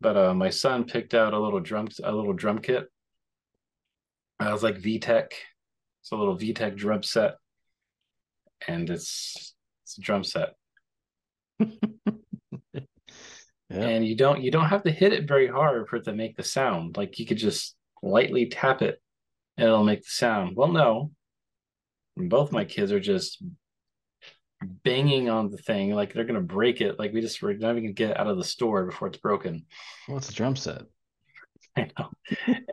[0.01, 2.87] but uh, my son picked out a little drum a little drum kit.
[4.39, 5.33] I was like VTech.
[6.01, 7.35] It's a little VTech drum set,
[8.67, 10.51] and it's it's a drum set.
[11.61, 12.87] yeah.
[13.71, 16.37] And you don't you don't have to hit it very hard for it to make
[16.37, 16.97] the sound.
[16.97, 19.03] Like you could just lightly tap it,
[19.59, 20.57] and it'll make the sound.
[20.57, 21.11] Well, no.
[22.17, 23.43] Both my kids are just
[24.83, 26.99] banging on the thing like they're gonna break it.
[26.99, 29.67] Like we just we're not even gonna get out of the store before it's broken.
[30.09, 30.83] Well it's a drum set?
[31.77, 32.11] I know.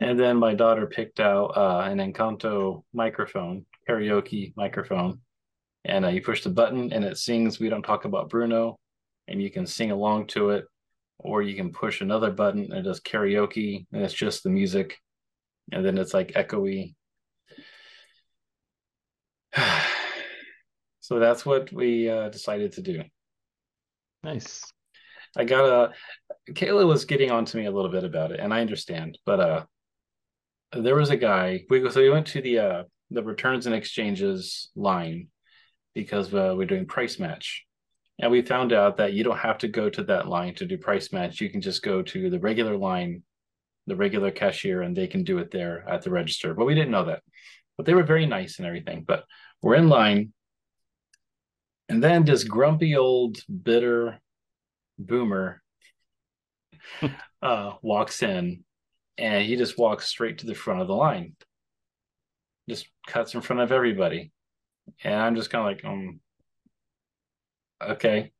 [0.01, 5.19] And then my daughter picked out uh, an encanto microphone karaoke microphone
[5.83, 8.79] and uh, you push the button and it sings we don't talk about bruno
[9.27, 10.65] and you can sing along to it,
[11.17, 14.97] or you can push another button and it does karaoke and it's just the music,
[15.71, 16.95] and then it's like echoey.
[20.99, 23.03] so that's what we uh, decided to do.
[24.23, 24.63] Nice.
[25.37, 25.91] I got a
[26.53, 29.39] Kayla was getting on to me a little bit about it, and I understand, but
[29.39, 29.65] uh
[30.73, 34.71] there was a guy we so we went to the uh the returns and exchanges
[34.75, 35.27] line
[35.93, 37.65] because uh, we're doing price match.
[38.19, 40.77] And we found out that you don't have to go to that line to do
[40.77, 41.41] price match.
[41.41, 43.23] You can just go to the regular line,
[43.87, 46.53] the regular cashier, and they can do it there at the register.
[46.53, 47.21] But we didn't know that.
[47.77, 49.03] But they were very nice and everything.
[49.07, 49.25] But
[49.61, 50.33] we're in line.
[51.89, 54.19] And then this grumpy old bitter
[54.97, 55.61] boomer
[57.41, 58.63] uh, walks in
[59.17, 61.35] and he just walks straight to the front of the line.
[62.67, 64.31] Just cuts in front of everybody.
[65.03, 66.19] And I'm just kind of like, um,
[67.81, 68.31] okay.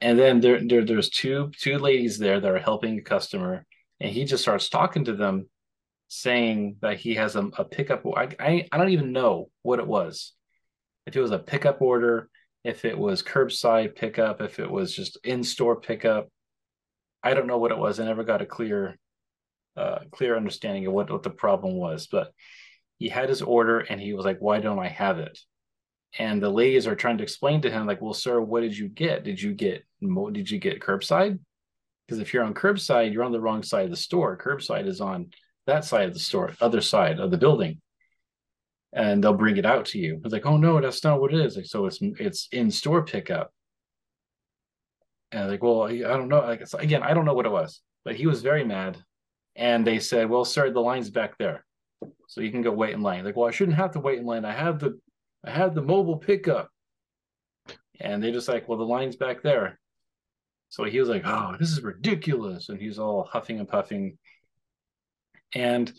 [0.00, 3.64] And then there, there there's two two ladies there that are helping a customer,
[4.00, 5.48] and he just starts talking to them,
[6.08, 8.04] saying that he has a, a pickup.
[8.16, 10.32] I, I I don't even know what it was.
[11.06, 12.28] If it was a pickup order,
[12.64, 16.28] if it was curbside pickup, if it was just in-store pickup.
[17.22, 18.00] I don't know what it was.
[18.00, 18.98] I never got a clear
[19.76, 22.06] uh, clear understanding of what, what the problem was.
[22.06, 22.32] But
[22.98, 25.38] he had his order and he was like, Why don't I have it?
[26.18, 28.88] And the ladies are trying to explain to him, like, well, sir, what did you
[28.88, 29.24] get?
[29.24, 29.84] Did you get
[30.32, 31.38] did you get curbside?
[32.06, 34.36] Because if you're on curbside, you're on the wrong side of the store.
[34.36, 35.30] Curbside is on
[35.66, 37.80] that side of the store, other side of the building
[38.94, 40.20] and they'll bring it out to you.
[40.24, 41.56] It's like, oh no, that's not what it is.
[41.56, 43.52] Like, so it's it's in store pickup.
[45.32, 46.40] And like, well, I don't know.
[46.40, 48.96] Like, again, I don't know what it was, but he was very mad.
[49.56, 51.64] And they said, well, sir, the line's back there,
[52.28, 53.24] so you can go wait in line.
[53.24, 54.44] Like, well, I shouldn't have to wait in line.
[54.44, 54.98] I have the,
[55.44, 56.70] I have the mobile pickup.
[58.00, 59.78] And they just like, well, the line's back there.
[60.68, 64.18] So he was like, oh, this is ridiculous, and he's all huffing and puffing.
[65.54, 65.92] And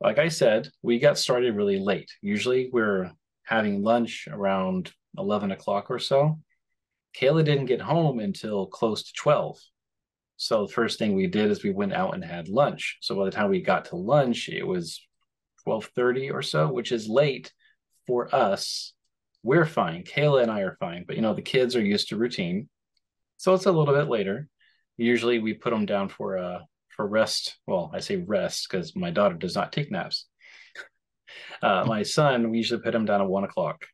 [0.00, 2.10] like I said, we got started really late.
[2.22, 3.10] Usually we're
[3.44, 6.38] having lunch around 11 o'clock or so.
[7.18, 9.58] Kayla didn't get home until close to 12.
[10.36, 12.98] So the first thing we did is we went out and had lunch.
[13.00, 15.00] So by the time we got to lunch, it was
[15.66, 17.52] 12:30 or so, which is late
[18.06, 18.94] for us.
[19.42, 20.04] We're fine.
[20.04, 22.68] Kayla and I are fine, but you know the kids are used to routine.
[23.40, 24.48] So it's a little bit later.
[24.98, 27.56] Usually we put them down for a for rest.
[27.66, 30.26] Well, I say rest because my daughter does not take naps.
[31.62, 33.84] Uh, my son, we usually put him down at one o'clock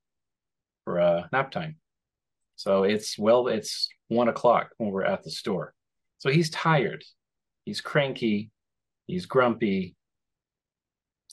[0.85, 1.77] for uh, nap time.
[2.55, 5.75] So it's well, it's one o'clock when we're at the store.
[6.17, 7.05] So he's tired,
[7.67, 8.51] he's cranky,
[9.07, 9.95] he's grumpy.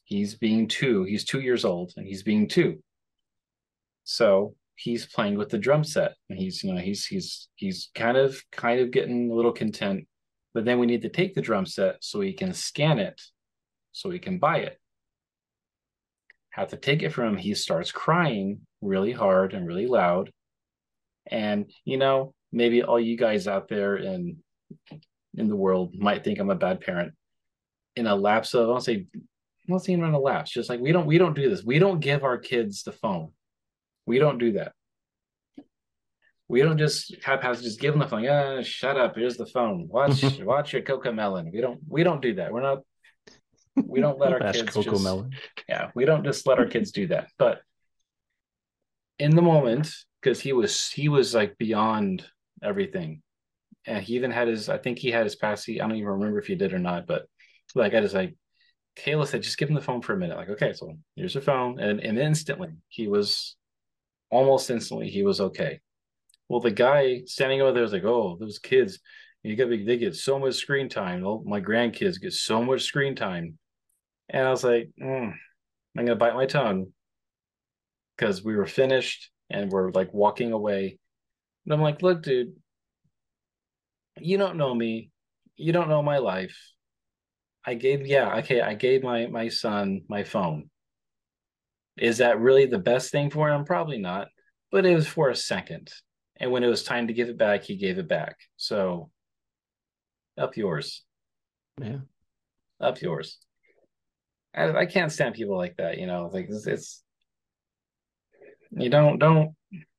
[0.04, 1.06] He's being two.
[1.06, 2.84] He's two years old, and he's being two.
[4.04, 8.18] So he's playing with the drum set, and he's you know he's he's he's kind
[8.18, 10.08] of kind of getting a little content
[10.54, 13.20] but then we need to take the drum set so he can scan it
[13.92, 14.80] so he can buy it.
[16.52, 17.38] Have to take it from him.
[17.38, 20.32] He starts crying really hard and really loud.
[21.28, 24.38] And you know, maybe all you guys out there in
[25.36, 27.14] in the world might think I'm a bad parent.
[27.96, 29.20] In a lapse of, I won't say, I
[29.68, 31.64] don't say in a lapse, just like we don't we don't do this.
[31.64, 33.32] We don't give our kids the phone.
[34.06, 34.74] We don't do that
[36.54, 38.24] we don't just have just give them the phone.
[38.24, 39.16] Yeah, shut up.
[39.16, 39.88] Here's the phone.
[39.88, 41.52] Watch watch your Cocomelon.
[41.52, 42.52] We don't we don't do that.
[42.52, 42.80] We're not
[43.76, 45.32] we don't let our kids Coco just, Melon.
[45.68, 47.30] Yeah, we don't just let our kids do that.
[47.40, 47.62] But
[49.18, 52.26] in the moment, because he was he was like beyond
[52.62, 53.22] everything.
[53.86, 55.82] And he even had his I think he had his passy.
[55.82, 57.26] I don't even remember if he did or not, but
[57.74, 58.36] like I just like
[58.96, 60.38] Kayla said, just give him the phone for a minute.
[60.38, 61.80] Like, okay, so here's your phone.
[61.80, 63.56] And and instantly he was
[64.34, 65.80] almost instantly he was okay.
[66.50, 69.00] Well, the guy standing over there was like, "Oh, those kids,
[69.44, 71.26] you they get so much screen time.
[71.26, 73.58] Oh, my grandkids get so much screen time,"
[74.30, 75.34] and I was like, mm,
[75.98, 76.94] "I'm gonna bite my tongue,"
[78.18, 81.00] because we were finished and we're like walking away,
[81.66, 82.56] and I'm like, "Look, dude,
[84.20, 85.12] you don't know me,
[85.56, 86.58] you don't know my life.
[87.66, 90.70] I gave, yeah, okay, I gave my my son my phone.
[91.98, 93.66] Is that really the best thing for him?
[93.66, 94.28] Probably not,
[94.72, 95.92] but it was for a second.
[96.38, 98.38] And when it was time to give it back, he gave it back.
[98.58, 99.12] So
[100.38, 101.04] up yours.
[101.80, 102.00] Yeah.
[102.82, 103.38] Up yours.
[104.56, 107.04] I, I can't stand people like that, you know, like it's, it's
[108.72, 109.56] you don't don't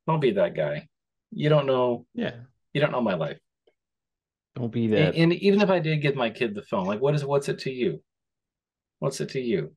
[0.07, 0.89] don't be that guy.
[1.31, 2.35] You don't know yeah.
[2.73, 3.39] You don't know my life.
[4.57, 5.15] Don't be that.
[5.15, 7.49] And, and even if I did give my kid the phone, like what is what's
[7.49, 8.03] it to you?
[8.99, 9.73] What's it to you?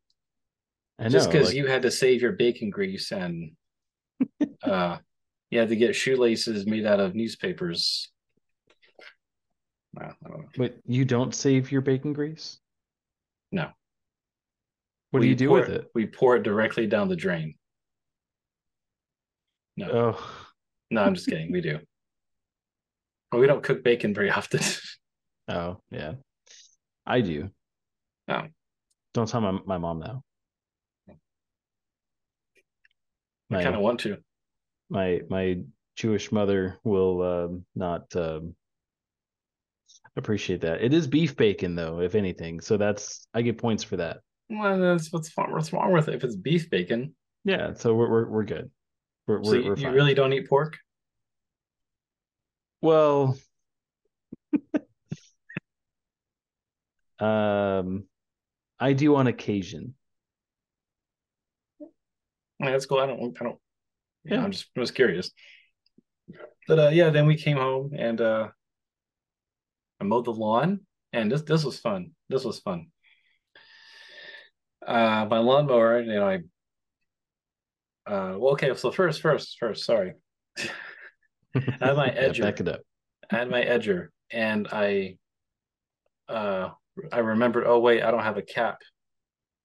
[0.99, 1.55] I know, Just because like...
[1.55, 3.51] you had to save your bacon grease and
[4.63, 4.97] uh
[5.49, 8.11] you had to get shoelaces made out of newspapers
[9.93, 10.45] No, I don't know.
[10.57, 12.59] Wait, you don't save your bacon grease?
[13.51, 13.69] No.
[15.11, 15.87] What do you do with it?
[15.95, 17.55] We pour it directly down the drain.
[19.77, 20.27] No, Oh,
[20.91, 21.51] no, I'm just kidding.
[21.51, 21.79] We do.
[23.31, 24.61] But we don't cook bacon very often.
[25.47, 26.13] oh, yeah.
[27.05, 27.49] I do.
[28.27, 28.43] Oh.
[29.13, 30.23] Don't tell my, my mom though.
[31.09, 31.13] I
[33.49, 34.17] My, kind of want to.
[34.89, 35.59] my my
[35.95, 38.55] Jewish mother will um, not um,
[40.15, 40.81] appreciate that.
[40.81, 42.59] It is beef bacon though, if anything.
[42.59, 44.17] So that's I get points for that.
[44.49, 46.15] Well, that's what's wrong, what's wrong with it.
[46.15, 48.69] If it's beef bacon, Yeah, so we're we're, we're good.
[49.27, 50.77] We're so we're, you, we're you really don't eat pork?
[52.81, 53.37] well.
[57.19, 58.05] um,
[58.79, 59.95] I do on occasion.
[62.61, 62.99] I mean, that's cool.
[62.99, 63.37] I don't.
[63.39, 63.59] I don't.
[64.25, 64.43] Yeah, Yeah.
[64.43, 65.31] I'm just I was curious.
[66.67, 68.49] But uh, yeah, then we came home and uh,
[69.99, 72.15] I mowed the lawn, and this this was fun.
[72.29, 72.91] This was fun.
[74.85, 76.35] Uh, my lawnmower, you know, I.
[78.05, 78.73] Uh, well, okay.
[78.75, 79.83] So first, first, first.
[79.85, 80.13] Sorry,
[81.79, 82.41] had my Yeah, edger.
[82.41, 82.81] back it up.
[83.31, 85.17] I had my edger, and I.
[86.27, 86.69] Uh,
[87.11, 87.65] I remembered.
[87.67, 88.81] Oh wait, I don't have a cap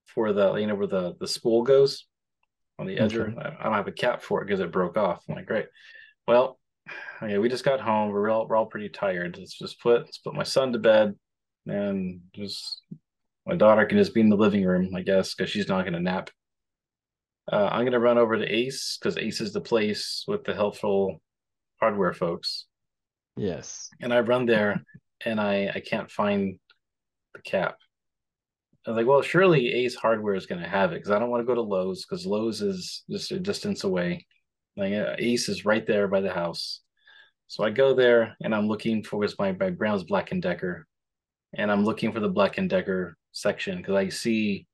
[0.07, 2.07] for the you know where the the spool goes
[2.79, 3.37] on the edger.
[3.39, 5.23] I, I don't have a cap for it because it broke off.
[5.29, 5.67] I'm like, great.
[6.27, 6.59] Well,
[7.23, 8.11] okay, we just got home.
[8.11, 9.37] We're all we're all pretty tired.
[9.39, 11.15] Let's just put let's put my son to bed,
[11.67, 12.83] and just
[13.47, 15.95] my daughter can just be in the living room, I guess, because she's not going
[15.95, 16.31] to nap.
[17.53, 20.55] Uh, I'm going to run over to Ace because Ace is the place with the
[20.55, 21.21] helpful
[21.81, 22.67] hardware folks,
[23.37, 23.89] Yes.
[24.01, 24.85] and I run there,
[25.25, 26.59] and I I can't find
[27.35, 27.77] the cap.
[28.87, 31.31] I was like, well, surely Ace Hardware is going to have it because I don't
[31.31, 34.27] want to go to Lowe's because Lowe's is just a distance away.
[34.77, 36.81] Like Ace is right there by the house.
[37.47, 40.87] So I go there and I'm looking for it's my, my Brown's Black and Decker,
[41.55, 44.67] and I'm looking for the Black and Decker section because I see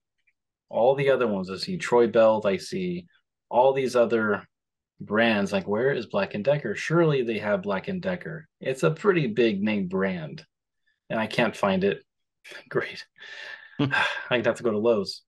[0.70, 1.50] all the other ones.
[1.50, 2.46] I see Troy-Bilt.
[2.46, 3.06] I see
[3.50, 4.46] all these other
[5.00, 5.52] brands.
[5.52, 6.74] Like, where is Black and Decker?
[6.74, 8.46] Surely they have Black and Decker.
[8.60, 10.44] It's a pretty big name brand,
[11.10, 12.02] and I can't find it.
[12.68, 13.04] Great.
[14.30, 15.22] I'd have to go to Lowe's.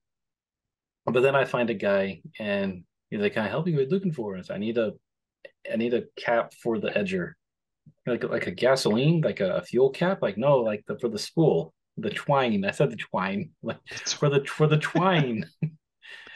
[1.05, 3.79] But then I find a guy and he's like, Can I help you?
[3.79, 4.39] Are looking for?
[4.49, 4.93] I, need a
[5.71, 7.33] I need a cap for the edger.
[8.05, 10.21] Like like a gasoline, like a, fuel cap?
[10.21, 12.63] Like no, like the for the spool, the twine.
[12.65, 13.51] I said the twine.
[13.63, 15.45] Like for the for the twine.
[15.61, 15.73] and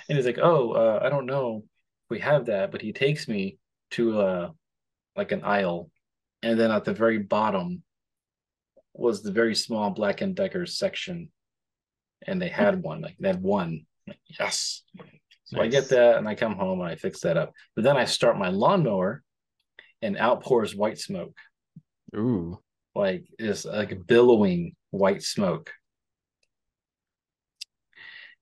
[0.08, 3.58] he's like, Oh, uh, I don't know if we have that, but he takes me
[3.92, 4.50] to uh
[5.16, 5.92] like an aisle.
[6.42, 7.84] And then at the very bottom
[8.94, 11.30] was the very small Black and Decker section
[12.26, 13.02] and they had one.
[13.02, 13.86] Like they had one.
[14.08, 14.84] Like, yes.
[15.46, 17.54] So I get that and I come home and I fix that up.
[17.76, 19.24] But then I start my lawnmower
[20.02, 21.38] and out pours white smoke.
[22.16, 22.60] Ooh.
[22.96, 25.72] Like is like billowing white smoke.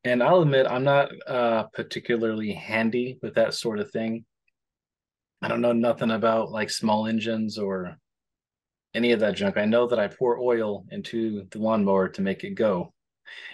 [0.06, 4.26] And I'll admit I'm not uh particularly handy with that sort of thing.
[5.42, 7.98] I don't know nothing about like small engines or
[8.94, 9.58] any of that junk.
[9.58, 12.94] I know that I pour oil into the lawnmower to make it go.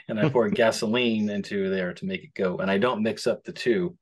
[0.07, 2.57] And I pour gasoline into there to make it go.
[2.57, 3.97] And I don't mix up the two.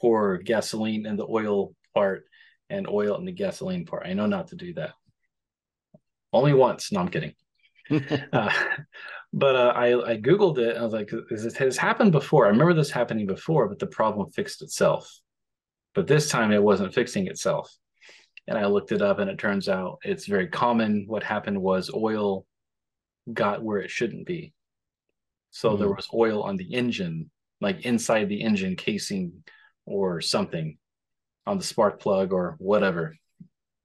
[0.00, 2.24] Pour gasoline in the oil part
[2.70, 4.06] and oil in the gasoline part.
[4.06, 4.92] I know not to do that.
[6.32, 6.92] Only once.
[6.92, 7.34] No, I'm kidding.
[8.32, 8.52] Uh,
[9.32, 12.46] but uh, I, I Googled it and I was like, this has happened before.
[12.46, 15.12] I remember this happening before, but the problem fixed itself.
[15.94, 17.68] But this time it wasn't fixing itself.
[18.46, 21.04] And I looked it up and it turns out it's very common.
[21.06, 22.46] What happened was oil
[23.32, 24.52] got where it shouldn't be.
[25.50, 25.96] So there Mhm.
[25.96, 29.44] was oil on the engine, like inside the engine casing
[29.84, 30.78] or something
[31.46, 33.16] on the spark plug or whatever.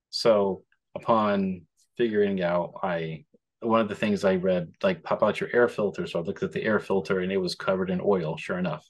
[0.10, 3.25] So upon figuring out, I
[3.62, 6.06] one of the things I read, like pop out your air filter.
[6.06, 8.88] So I looked at the air filter and it was covered in oil, sure enough.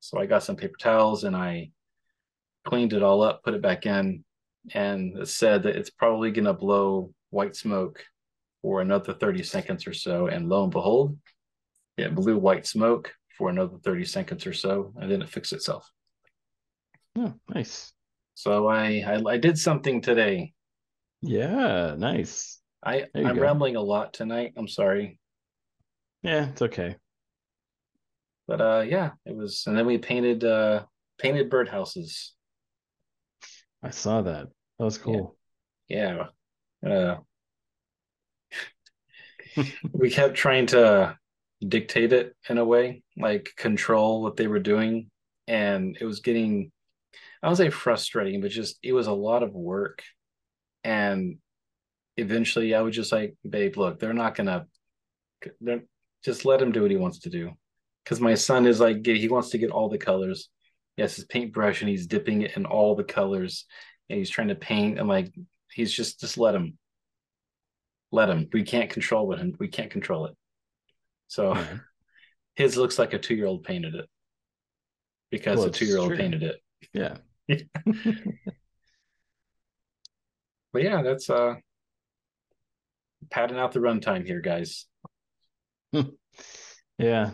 [0.00, 1.70] So I got some paper towels and I
[2.64, 4.24] cleaned it all up, put it back in,
[4.74, 8.04] and it said that it's probably going to blow white smoke
[8.60, 10.26] for another 30 seconds or so.
[10.26, 11.16] And lo and behold,
[11.96, 15.90] it blew white smoke for another 30 seconds or so, and then it fixed itself.
[17.16, 17.92] Oh, nice.
[18.34, 20.52] So I, I I did something today.
[21.22, 22.60] Yeah, nice.
[22.84, 23.40] I I'm go.
[23.40, 24.54] rambling a lot tonight.
[24.56, 25.18] I'm sorry,
[26.22, 26.96] Yeah, it's okay.
[28.46, 29.64] but uh yeah, it was.
[29.66, 30.84] And then we painted uh
[31.18, 32.30] painted birdhouses.
[33.82, 34.48] I saw that.
[34.78, 35.36] That was cool.
[35.88, 36.28] Yeah.
[36.84, 37.16] Uh,
[39.92, 41.16] we kept trying to
[41.66, 45.10] dictate it in a way, like control what they were doing.
[45.46, 46.70] And it was getting,
[47.42, 50.02] I don't say frustrating, but just it was a lot of work.
[50.84, 51.38] And
[52.16, 54.66] eventually I was just like, babe, look, they're not gonna
[55.60, 55.82] they're
[56.24, 57.50] just let him do what he wants to do.
[58.04, 60.48] Because my son is like he wants to get all the colors.
[60.98, 63.64] Has his paintbrush and he's dipping it in all the colors
[64.10, 65.32] and he's trying to paint and like
[65.72, 66.78] he's just just let him.
[68.10, 68.48] Let him.
[68.52, 69.56] We can't control him.
[69.58, 70.36] We can't control it.
[71.32, 71.78] So Yeah.
[72.56, 74.06] his looks like a two year old painted it.
[75.30, 76.56] Because Well, a two year old painted it.
[76.92, 77.16] Yeah.
[80.72, 81.56] But yeah, that's uh
[83.30, 84.86] padding out the runtime here, guys.
[86.98, 87.32] yeah.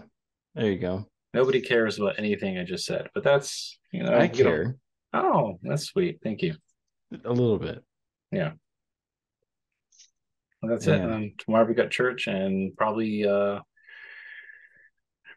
[0.57, 1.07] There you go.
[1.35, 4.77] Nobody cares about anything I just said, but that's you know I you care
[5.15, 6.19] Oh, that's sweet.
[6.21, 6.57] Thank you.
[7.25, 7.85] a little bit.
[8.33, 8.55] Yeah.
[10.61, 11.01] Well, that's it.
[11.01, 13.61] And tomorrow we got church and probably uh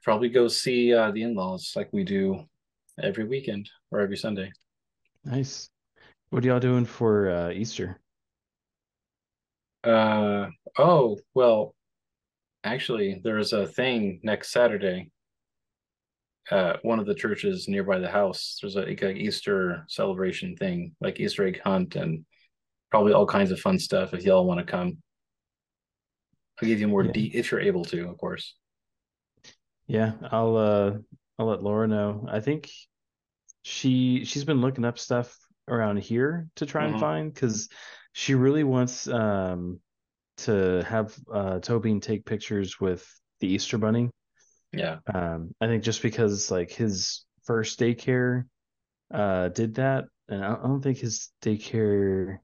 [0.04, 2.44] probably go see uh the in-laws like we do
[3.02, 4.52] every weekend or every Sunday.
[5.24, 5.70] Nice.
[6.30, 8.00] What are y'all doing for uh, Easter?
[9.84, 10.48] Uh
[10.78, 11.76] oh, well,
[12.64, 15.12] actually there's a thing next Saturday.
[16.50, 18.58] Uh one of the churches nearby the house.
[18.62, 22.26] There's a, like Easter celebration thing, like Easter egg hunt and
[22.92, 24.98] probably all kinds of fun stuff if y'all want to come.
[26.62, 27.12] I'll give you more Yeah.
[27.14, 28.56] de- if you're able to, of course.
[29.92, 30.94] Yeah, I'll uh
[31.38, 32.26] I'll let Laura know.
[32.32, 32.72] I think
[33.64, 35.38] she she's been looking up stuff
[35.68, 37.00] around here to try and Mhm.
[37.02, 37.68] find because
[38.14, 39.82] she really wants um
[40.38, 43.06] to have uh Tobin take pictures with
[43.42, 44.10] the Easter Bunny.
[44.72, 45.00] Yeah.
[45.14, 48.46] Um, I think just because like his first daycare
[49.14, 52.40] uh did that, and I don't think his daycare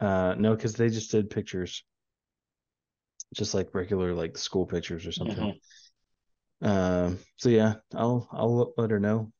[0.00, 1.84] uh no, because they just did pictures,
[3.34, 5.36] just like regular like school pictures or something.
[5.36, 5.60] Mhm.
[6.62, 9.32] Um, so yeah, I'll I'll let- her know,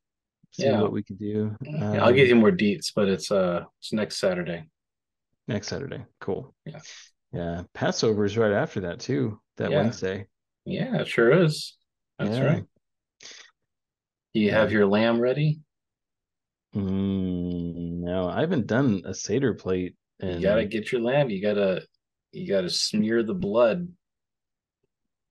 [0.53, 0.81] see Yeah.
[0.81, 1.57] what we can do.
[1.63, 4.69] Yeah, I'll give Um, you more deets, but it's uh it's next Saturday.
[5.49, 6.05] next Saturday.
[6.21, 6.55] Cool.
[6.65, 6.81] Yeah.
[7.33, 9.41] Yeah, Passover is right after that too.
[9.57, 9.83] That Yeah.
[9.83, 10.27] Wednesday.
[10.65, 11.77] Yeah, it sure is.
[12.19, 12.45] That's Yeah.
[12.45, 12.65] right.
[14.33, 15.61] You have your lamb ready?
[16.75, 20.37] Mm, no, I haven't done a Seder plate And...
[20.37, 21.31] You gotta get your lamb.
[21.31, 21.87] You gotta
[22.33, 23.89] you gotta smear the blood.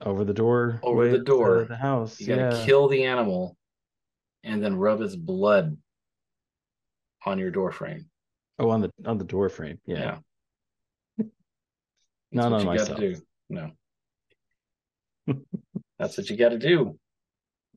[0.06, 1.66] Over the door Over way the of door.
[1.66, 2.20] the house.
[2.20, 2.66] You gotta yeah.
[2.66, 3.58] kill the animal
[4.44, 5.78] and then rub its blood
[7.26, 8.10] on your door frame.
[8.58, 9.80] Oh, on the on the door frame.
[9.86, 10.20] Yeah.
[11.18, 11.30] That's
[12.32, 12.90] Not what on you myself.
[12.90, 13.22] gotta do.
[13.50, 13.72] No.
[16.00, 16.98] That's what you gotta do.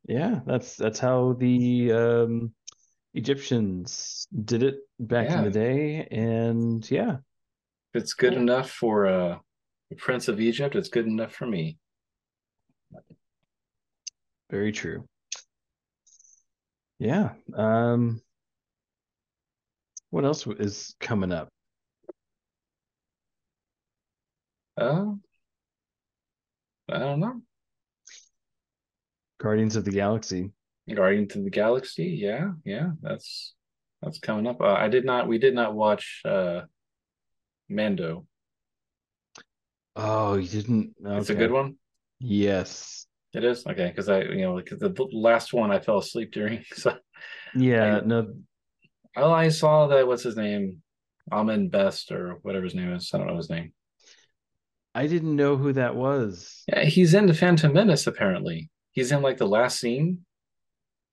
[0.06, 2.52] Yeah, that's that's how the um
[3.14, 6.08] Egyptians did it back in the day.
[6.10, 7.18] And yeah,
[7.94, 8.42] If it's good Cool.
[8.42, 9.38] enough for uh
[9.90, 11.78] the Prince of Egypt, it's good enough for me.
[14.52, 15.08] Very true.
[16.98, 17.30] Yeah.
[17.56, 18.20] Um
[20.10, 21.48] what else is coming up?
[24.78, 25.14] Uh
[26.88, 27.40] I don't know.
[29.40, 30.52] Guardians of the Galaxy.
[30.94, 33.54] Guardians of the Galaxy, yeah, yeah, that's
[34.02, 34.60] that's coming up.
[34.60, 36.62] Uh, I did not, we did not watch uh
[37.68, 38.26] Mando.
[39.96, 41.76] Oh, you didn't It's a good one.
[42.18, 43.06] Yes.
[43.34, 46.64] It is okay because I, you know, because the last one I fell asleep during.
[46.74, 46.94] So,
[47.54, 48.34] Yeah, I- no,
[49.16, 50.06] oh, I saw that.
[50.06, 50.82] What's his name?
[51.30, 53.10] Ahmed Best or whatever his name is.
[53.14, 53.72] I don't know his name.
[54.94, 56.64] I didn't know who that was.
[56.68, 58.06] Yeah, he's in the Phantom Menace.
[58.06, 60.26] Apparently, he's in like the last scene.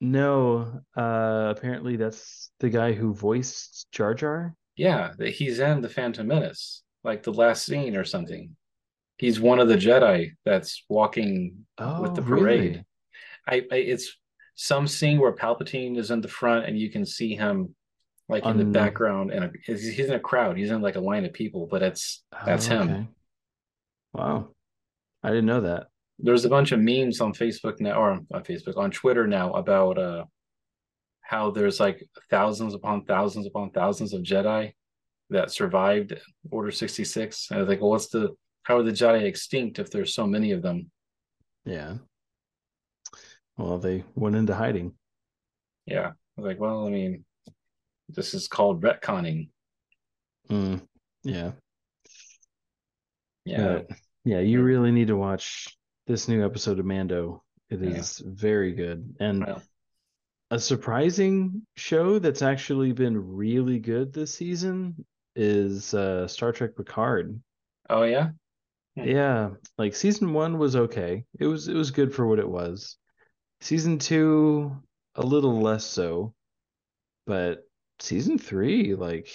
[0.02, 4.54] No, uh apparently that's the guy who voiced Jar Jar.
[4.76, 8.56] Yeah, he's in the Phantom Menace, like the last scene or something.
[9.20, 12.40] He's one of the Jedi that's walking Oh, with the really?
[12.42, 12.84] parade.
[13.46, 14.16] I, I it's
[14.54, 17.74] some scene where Palpatine is in the front and you can see him
[18.30, 20.56] like in the background and he's in a crowd.
[20.56, 23.08] He's in like a line of people, but it's that's Oh, him.
[24.14, 24.48] Wow.
[25.22, 25.88] I didn't know that.
[26.18, 29.98] There's a bunch of memes on Facebook now or on Facebook on Twitter now about
[29.98, 30.24] uh
[31.20, 34.72] how there's like thousands upon thousands upon thousands of Jedi
[35.28, 36.14] that survived
[36.50, 37.48] Order 66.
[37.50, 38.30] And I was like, well, what's the
[38.62, 40.90] how are the Jedi extinct if there's so many of them?
[41.64, 41.96] Yeah.
[43.56, 44.94] Well, they went into hiding.
[45.86, 46.08] Yeah.
[46.08, 47.24] I was like, well, I mean,
[48.08, 49.48] this is called retconning.
[50.48, 50.82] Mm,
[51.22, 51.52] yeah.
[53.44, 53.66] Yeah.
[53.88, 57.42] But, yeah, you really need to watch this new episode of Mando.
[57.68, 58.30] It is Yeah.
[58.34, 59.14] very good.
[59.20, 59.46] And
[60.50, 65.04] a surprising show that's actually been really good this season
[65.36, 67.40] is uh Star Trek Picard.
[67.88, 68.30] Oh yeah.
[69.04, 71.24] Yeah, like season one was okay.
[71.38, 72.96] It was it was good for what it was.
[73.60, 74.76] Season two,
[75.14, 76.34] a little less so,
[77.26, 77.60] but
[78.00, 79.28] season three, like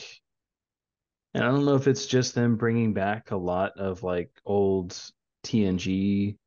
[1.33, 4.97] And I don't know if it's just them bringing back a lot of like old
[5.43, 6.37] TNG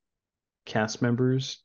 [0.64, 1.62] cast members,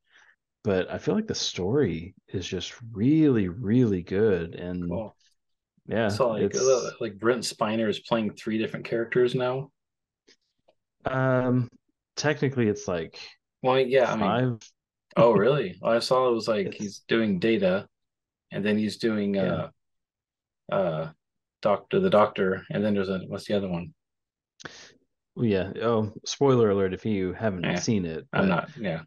[0.63, 4.55] but I feel like the story is just really, really good.
[4.55, 5.15] And Cool.
[5.87, 9.71] yeah, So like it's uh, like Brent Spiner is playing three different characters now.
[11.05, 11.69] Um
[12.15, 13.19] technically it's like
[13.61, 14.59] Well, yeah, I mean,
[15.17, 15.79] oh really?
[15.83, 17.87] I saw it was like It's- he's doing Data,
[18.51, 19.69] and then he's doing uh
[20.71, 21.11] uh
[21.61, 23.93] Doctor the Doctor, and then there's a what's the other one?
[25.35, 25.71] Yeah.
[25.81, 28.27] Oh, spoiler alert if you haven't Yeah, seen it.
[28.33, 28.69] I'm not.
[28.77, 29.01] Yeah,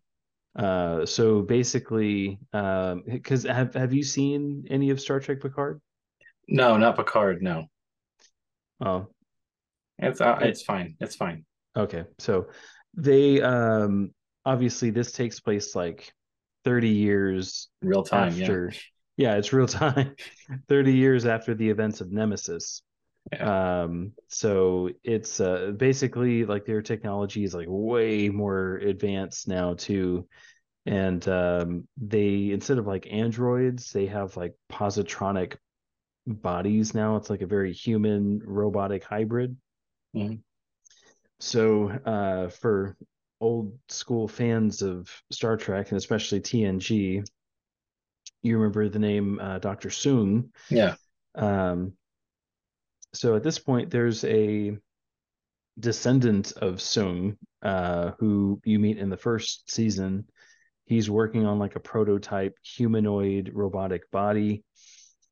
[0.56, 5.80] Uh, so basically, um, because have have you seen any of Star Trek Picard?
[6.48, 7.42] no, not Picard.
[7.42, 7.66] No,
[8.80, 9.08] Oh,
[9.98, 10.96] it's uh, it's fine.
[11.00, 11.44] It's fine.
[11.76, 12.04] Okay.
[12.18, 12.46] So
[12.94, 14.12] they um
[14.44, 16.12] obviously this takes place like
[16.64, 18.32] 30 years Real time.
[18.32, 18.72] after
[19.16, 20.14] yeah, it's real time.
[20.68, 22.82] 30 years after the events of Nemesis.
[23.40, 30.26] Um, so it's uh basically like their technology is like way more advanced now too.
[30.86, 35.56] And um they instead of like androids, they have like positronic
[36.26, 37.16] bodies now.
[37.16, 39.56] It's like a very human robotic hybrid.
[40.14, 40.42] Mhm.
[41.38, 42.96] So uh for
[43.40, 47.24] old school fans of Star Trek and especially TNG,
[48.42, 49.88] you remember the name uh, Dr.
[49.88, 50.48] Soong.
[50.70, 50.94] Yeah.
[51.34, 51.92] Um,
[53.12, 54.76] so at this point, there's a
[55.78, 60.26] descendant of Soong uh, who you meet in the first season.
[60.86, 64.64] He's working on like a prototype humanoid robotic body.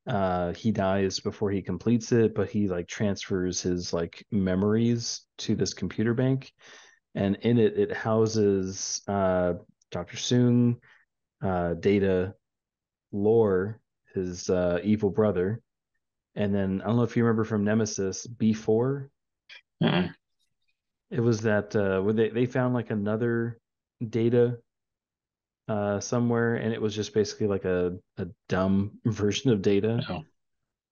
[0.07, 5.55] Uh, he dies before he completes it, but he like transfers his like memories to
[5.55, 6.53] this computer bank,
[7.15, 9.55] and in it it houses uh,
[9.91, 10.17] Dr.
[10.17, 10.77] Soong,
[11.43, 12.35] uh, Data,
[13.13, 13.81] Lore,
[14.15, 15.63] his uh, evil brother,
[16.35, 19.09] and then I don't know if you remember from Nemesis B4.
[19.83, 20.15] Mm-mm.
[21.11, 23.59] It was that uh, where they they found like another
[24.07, 24.59] Data
[25.69, 30.01] uh, somewhere, and it was just basically like a a dumb version of Data.
[30.09, 30.25] No.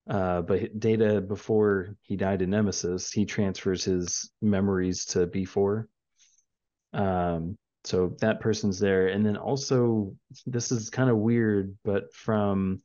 [0.08, 5.84] Uh, but Data before he died in Nemesis, he transfers his memories to B4.
[6.92, 10.14] Um, so that person's there, and then also
[10.46, 12.80] this is kind of weird, but from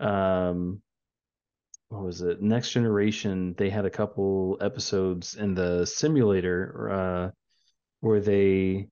[0.00, 0.80] um,
[1.88, 2.42] what was it?
[2.42, 7.30] Next Generation, they had a couple episodes in the simulator uh,
[8.00, 8.88] where they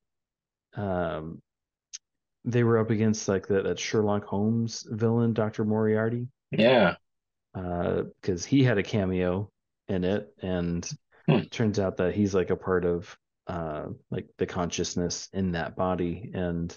[0.77, 1.41] um
[2.45, 5.65] they were up against like that that Sherlock Holmes villain, Dr.
[5.65, 6.97] Moriarty Yeah.
[7.53, 9.51] because he had a cameo
[9.89, 10.85] in it, and
[11.29, 11.39] Hmm.
[11.39, 13.17] it turns out that he's like a part of
[13.47, 16.77] uh, like the consciousness in that body, and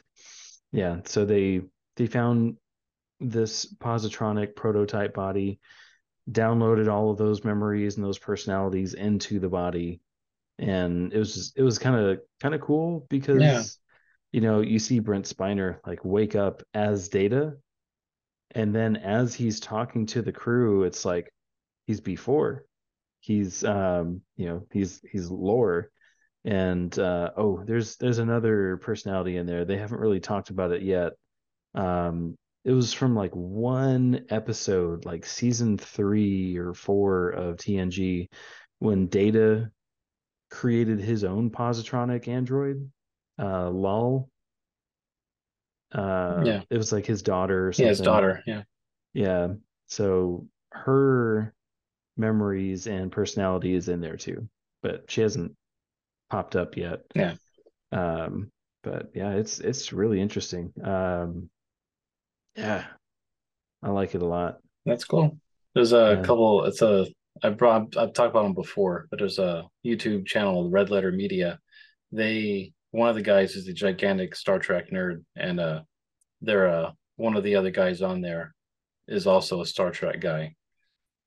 [0.72, 1.61] yeah, so they
[1.95, 2.57] they found
[3.20, 5.59] this positronic prototype body,
[6.32, 10.01] downloaded all of those memories and those personalities into the body,
[10.59, 13.63] and it was just, it was kind of kind of cool because Yeah.
[14.32, 17.54] You know you see Brent Spiner like wake up as Data
[18.52, 21.32] and then as he's talking to the crew it's like
[21.86, 22.60] he's B4.
[23.20, 25.90] He's um you know he's he's lore
[26.46, 29.66] and uh oh there's there's another personality in there.
[29.66, 31.14] They haven't really talked about it yet.
[31.76, 32.36] Um
[32.68, 38.28] it was from like one episode like season three or four of tng
[38.80, 39.72] when data
[40.50, 42.92] created his own positronic android
[43.40, 44.30] uh Lal
[45.94, 46.62] uh Yeah.
[46.70, 48.44] it was like his daughter or Yeah, his daughter.
[48.46, 48.64] Yeah.
[49.14, 49.54] yeah.
[49.88, 51.54] So her
[52.18, 54.50] memories and personality is in there too,
[54.82, 55.56] but she hasn't
[56.30, 57.02] popped up yet.
[57.16, 57.36] Yeah.
[57.92, 58.52] Um,
[58.84, 60.74] but yeah, it's it's really interesting.
[60.84, 61.50] Um,
[62.56, 62.86] yeah,
[63.84, 64.60] I like it a lot.
[64.86, 65.38] That's cool.
[65.74, 66.24] There's a Yeah.
[66.24, 66.66] couple.
[66.66, 67.08] It's a
[67.44, 71.60] I brought I've talked about them before, but there's a YouTube channel, Red Letter Media.
[72.12, 75.82] They one of the guys is a gigantic Star Trek nerd, and uh,
[76.41, 78.56] they're uh one of the other guys on there
[79.08, 80.56] is also a Star Trek guy.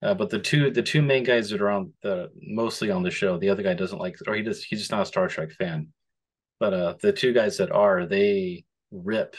[0.03, 3.11] Uh, but the two the two main guys that are on the mostly on the
[3.11, 5.53] show, the other guy doesn't like, or he just he's just not a Star Trek
[5.53, 5.87] fan.
[6.59, 9.37] But uh, the two guys that are, they rip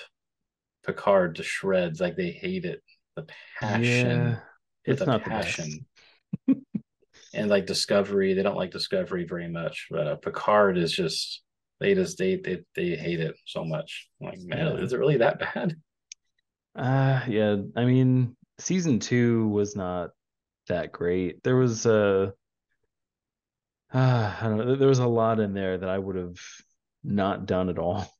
[0.85, 2.81] Picard to shreds, like they hate it.
[3.17, 3.27] The
[3.59, 4.39] passion Yeah,
[4.85, 5.85] it's not passion.
[7.33, 11.43] and like Discovery, they don't like Discovery very much, but uh, Picard is just
[11.81, 14.09] they just they they they hate it so much.
[14.21, 14.83] I'm like, man, Yeah.
[14.83, 15.75] is it really that bad?
[16.75, 17.57] Uh, yeah.
[17.75, 20.11] I mean, season two was not
[20.67, 21.43] that great.
[21.43, 22.31] There was uh,
[23.93, 24.75] uh I don't know.
[24.75, 26.37] There was a lot in there that I would have
[27.03, 28.07] not done at all.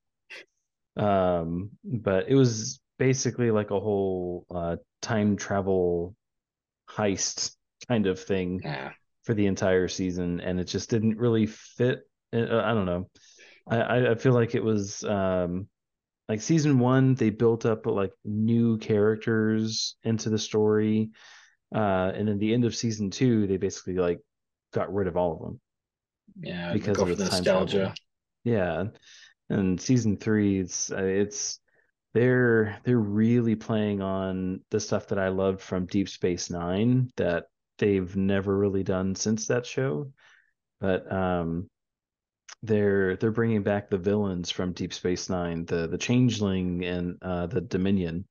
[0.97, 6.15] Um, but it was basically like a whole uh time travel
[6.89, 7.55] heist
[7.87, 8.61] kind of thing.
[8.63, 8.91] Yeah,
[9.23, 12.01] for the entire season, and it just didn't really fit.
[12.33, 13.09] Uh, I don't know.
[13.67, 15.67] I I feel like it was um
[16.31, 21.11] like season one they built up like new characters into the story
[21.75, 24.19] uh and then the end of season two they basically like
[24.73, 25.59] got rid of all of them
[26.39, 27.93] yeah because of the nostalgia travel.
[28.45, 28.85] yeah
[29.49, 31.59] and season three it's uh, it's
[32.13, 37.45] they're they're really playing on the stuff that i loved from deep space nine that
[37.77, 40.09] they've never really done since that show
[40.79, 41.69] but um
[42.63, 47.47] they're they're bringing back the villains from Deep Space Nine, the the Changeling and uh,
[47.47, 48.25] the Dominion.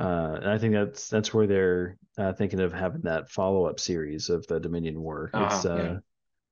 [0.00, 3.78] Uh, and I think that's that's where they're uh, thinking of having that follow up
[3.78, 5.30] series of the Dominion War.
[5.34, 5.96] Uh-huh, it's uh, yeah.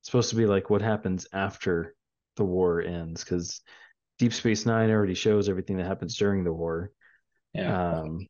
[0.03, 1.95] supposed to be like what happens after
[2.37, 3.63] the war ends, because
[4.19, 6.93] Deep Space Nine already shows everything that happens during the war.
[7.55, 8.01] Yeah.
[8.01, 8.27] Um,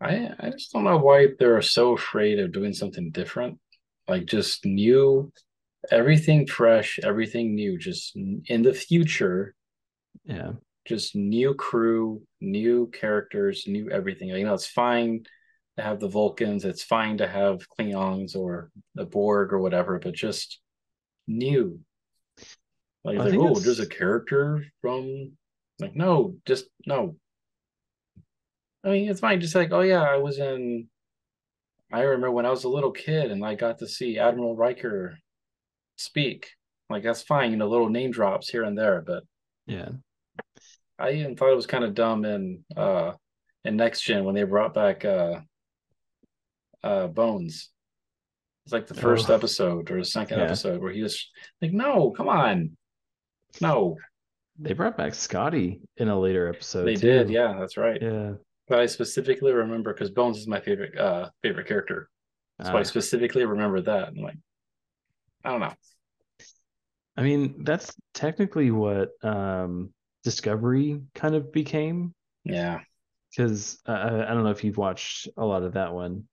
[0.00, 3.58] I I just don't know why they're so afraid of doing something different,
[4.08, 5.30] like just new
[5.90, 9.54] everything fresh, everything new, just in the future.
[10.24, 10.52] Yeah.
[10.84, 14.28] Just new crew, new characters, new everything.
[14.28, 15.24] You know, it's fine
[15.76, 20.14] to have the Vulcans, it's fine to have Klingons or the Borg or whatever, but
[20.14, 20.60] just
[21.26, 21.80] new.
[23.04, 23.64] Like, like oh, it's...
[23.64, 25.32] there's a character from
[25.80, 27.16] like no, just no.
[28.84, 29.40] I mean, it's fine.
[29.40, 30.88] Just like, oh yeah, I was in.
[31.92, 35.18] I remember when I was a little kid and I got to see Admiral Riker
[35.96, 36.50] speak.
[36.90, 39.24] Like that's fine, you know, little name drops here and there, but
[39.66, 39.88] yeah.
[40.98, 43.12] I even thought it was kind of dumb in uh
[43.64, 45.40] in next gen when they brought back uh
[46.84, 47.70] uh Bones.
[48.64, 49.34] It's like the first oh.
[49.34, 50.44] episode or the second yeah.
[50.44, 51.28] episode where he was
[51.60, 52.76] like, No, come on.
[53.60, 53.96] No.
[54.58, 56.84] They brought back Scotty in a later episode.
[56.84, 57.06] They too.
[57.06, 58.00] did, yeah, that's right.
[58.00, 58.34] Yeah.
[58.68, 62.08] But I specifically remember because Bones is my favorite uh favorite character.
[62.62, 62.84] So I ah.
[62.84, 64.08] specifically remember that.
[64.08, 64.36] I'm like,
[65.44, 65.72] I don't know.
[67.16, 69.92] I mean, that's technically what um,
[70.24, 72.14] Discovery kind of became.
[72.44, 72.80] Yeah.
[73.30, 76.24] Because uh, I don't know if you've watched a lot of that one.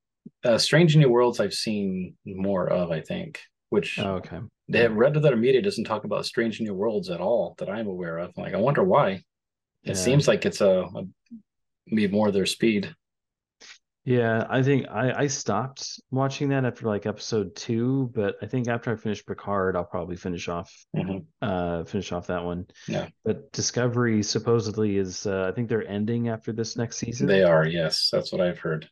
[0.43, 3.39] Uh, Strange New Worlds, I've seen more of, I think.
[3.70, 4.39] Which oh, okay.
[4.68, 7.88] They have Red Letter Media doesn't talk about Strange New Worlds at all that I'm
[7.88, 8.32] aware of.
[8.36, 9.12] Like, I wonder why.
[9.12, 9.24] It
[9.84, 9.93] yeah.
[9.93, 11.03] seems like it's a, a
[11.93, 12.93] be more their speed.
[14.06, 18.68] Yeah, I think I, I stopped watching that after like episode two, but I think
[18.68, 21.20] after I finish Picard, I'll probably finish off mm-hmm.
[21.41, 22.66] uh finish off that one.
[22.88, 23.10] Yeah.
[23.24, 27.28] But Discovery supposedly is uh, I think they're ending after this next season.
[27.28, 28.10] They are, yes.
[28.12, 28.89] That's what I've heard.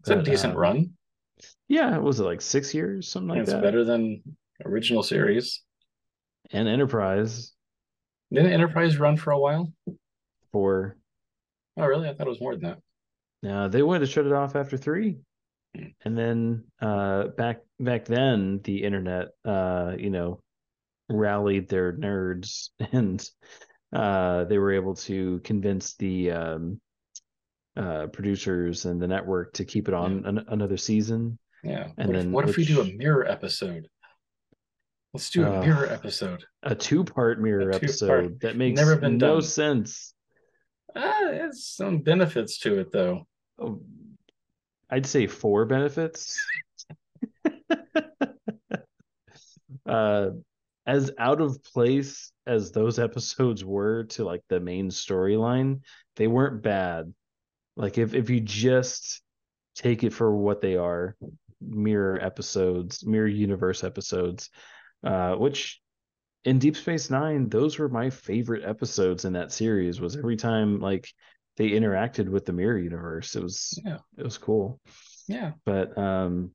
[0.00, 0.90] It's but, a decent uh, run.
[1.68, 3.58] Yeah, was it like six years, something like it's that?
[3.58, 4.22] It's better than
[4.64, 5.62] original series.
[6.50, 7.52] And Enterprise.
[8.32, 9.72] Didn't Enterprise run for a while?
[10.50, 10.96] Four.
[11.76, 12.08] Oh really?
[12.08, 12.78] I thought it was more than that.
[13.42, 15.18] Now they wanted to shut it off after three,
[16.04, 20.40] and then uh, back back then the internet, uh, you know,
[21.08, 23.28] rallied their nerds and
[23.92, 26.80] uh, they were able to convince the um,
[27.76, 30.28] uh, producers and the network to keep it on yeah.
[30.28, 31.38] an- another season.
[31.62, 31.88] Yeah.
[31.98, 32.52] And what then if, what which...
[32.52, 33.88] if we do a mirror episode?
[35.14, 36.44] Let's do a uh, mirror episode.
[36.62, 37.84] A two-part mirror a two-part.
[37.84, 39.42] episode that makes Never been no done.
[39.42, 40.12] sense.
[40.96, 43.26] Ah, there's some benefits to it though.
[43.58, 43.82] Oh,
[44.88, 46.42] I'd say four benefits.
[49.86, 50.30] uh,
[50.86, 55.80] as out of place as those episodes were to like the main storyline,
[56.16, 57.12] they weren't bad.
[57.76, 59.20] Like if if you just
[59.74, 61.16] take it for what they are,
[61.60, 64.48] mirror episodes, mirror universe episodes,
[65.04, 65.80] uh, which
[66.46, 70.00] in Deep Space Nine, those were my favorite episodes in that series.
[70.00, 71.12] Was every time like
[71.56, 73.34] they interacted with the mirror universe.
[73.34, 73.98] It was yeah.
[74.16, 74.80] it was cool.
[75.26, 75.52] Yeah.
[75.64, 76.52] But um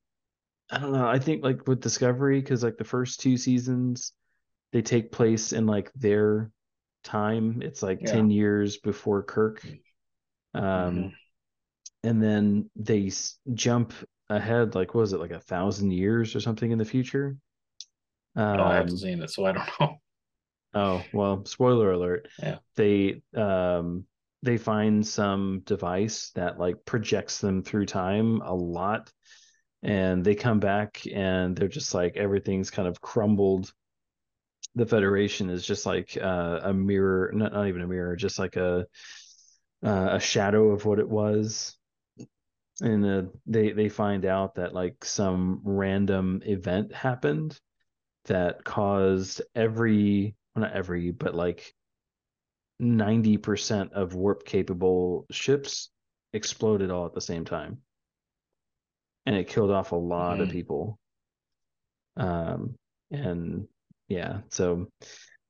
[0.71, 1.05] I don't know.
[1.05, 4.13] I think like with Discovery, because like the first two seasons,
[4.71, 6.49] they take place in like their
[7.03, 7.61] time.
[7.61, 8.13] It's like yeah.
[8.13, 9.61] 10 years before Kirk.
[10.53, 11.07] Um mm-hmm.
[12.05, 13.93] and then they s- jump
[14.29, 17.35] ahead, like what was it, like a thousand years or something in the future?
[18.35, 19.97] Um, oh, I haven't seen it, so I don't know.
[20.73, 22.27] Oh well, spoiler alert.
[22.41, 22.57] Yeah.
[22.75, 24.05] They um
[24.43, 29.11] they find some device that like projects them through time a lot
[29.83, 33.71] and they come back and they're just like everything's kind of crumbled
[34.75, 38.55] the federation is just like uh, a mirror not, not even a mirror just like
[38.55, 38.85] a
[39.83, 41.75] uh, a shadow of what it was
[42.81, 47.59] and uh, they they find out that like some random event happened
[48.25, 51.73] that caused every well, not every but like
[52.81, 55.89] 90% of warp capable ships
[56.33, 57.77] exploded all at the same time.
[59.25, 60.43] And it killed off a lot mm-hmm.
[60.43, 60.97] of people.
[62.17, 62.75] Um,
[63.11, 63.67] and
[64.07, 64.87] yeah, so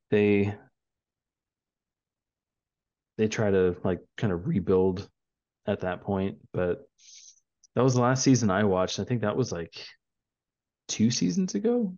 [0.10, 0.54] they
[3.18, 5.08] they try to like kind of rebuild
[5.68, 6.88] at that point, but
[7.76, 9.00] that was the last season I watched.
[9.00, 9.74] I think that was like
[10.88, 11.96] two seasons ago.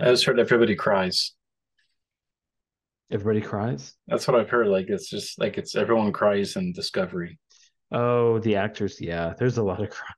[0.00, 1.32] I just heard everybody cries.
[3.10, 3.94] Everybody cries.
[4.08, 4.66] That's what I've heard.
[4.68, 7.38] Like it's just like it's everyone cries in Discovery.
[7.90, 9.00] Oh, the actors.
[9.00, 10.14] Yeah, there's a lot of crying.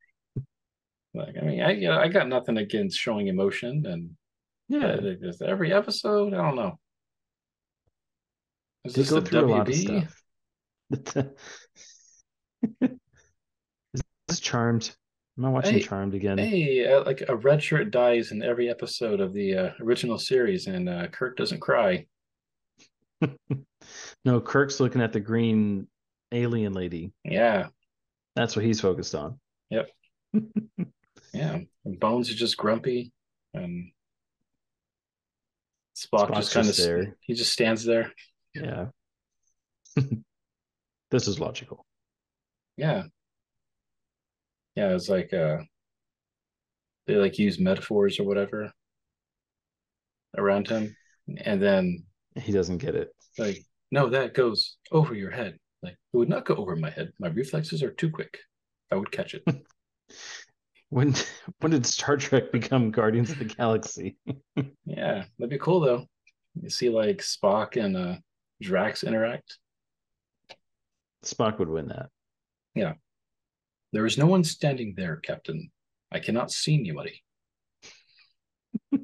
[1.15, 4.17] Like I mean, I you know, I got nothing against showing emotion and
[4.69, 6.35] Yeah, just every episode.
[6.35, 6.79] I don't know.
[8.85, 9.75] Is they this go the through a lot of WB?
[9.75, 10.23] stuff.
[13.95, 14.97] Is this Charmed?
[15.37, 16.39] I'm not watching Hey, Charmed again.
[16.39, 20.67] Hey, uh, like a red shirt dies in every episode of the uh, original series,
[20.67, 22.07] and uh, Kirk doesn't cry.
[24.25, 25.87] No, Kirk's looking at the green
[26.33, 27.13] alien lady.
[27.25, 27.69] Yeah,
[28.35, 29.39] That's what he's focused on.
[29.71, 29.89] Yep.
[31.33, 31.59] yeah.
[31.85, 33.13] And Bones is just grumpy,
[33.55, 33.93] and
[35.97, 37.17] Spock Spock's just kind of there.
[37.21, 38.13] he just stands there.
[38.55, 38.87] Yeah.
[41.11, 41.87] this is logical.
[42.77, 43.05] Yeah,
[44.77, 44.91] yeah.
[44.95, 45.59] It's like uh,
[47.07, 48.73] they like use metaphors or whatever
[50.37, 50.95] around him,
[51.39, 52.05] and then
[52.37, 53.09] He doesn't get it.
[53.39, 53.59] like,
[53.91, 55.59] no, that goes over your head.
[55.83, 57.13] Like it would not go over my head.
[57.19, 58.39] My reflexes are too quick.
[58.93, 59.43] I would catch it.
[60.91, 61.15] When
[61.59, 64.17] when did Star Trek become Guardians of the Galaxy?
[64.87, 66.07] Yeah, that'd be cool though.
[66.63, 68.17] You see like Spock and uh
[68.63, 69.59] Drax interact.
[71.25, 72.09] Spock would win that.
[73.93, 75.71] There is no one standing there, Captain.
[76.13, 77.23] I cannot see anybody.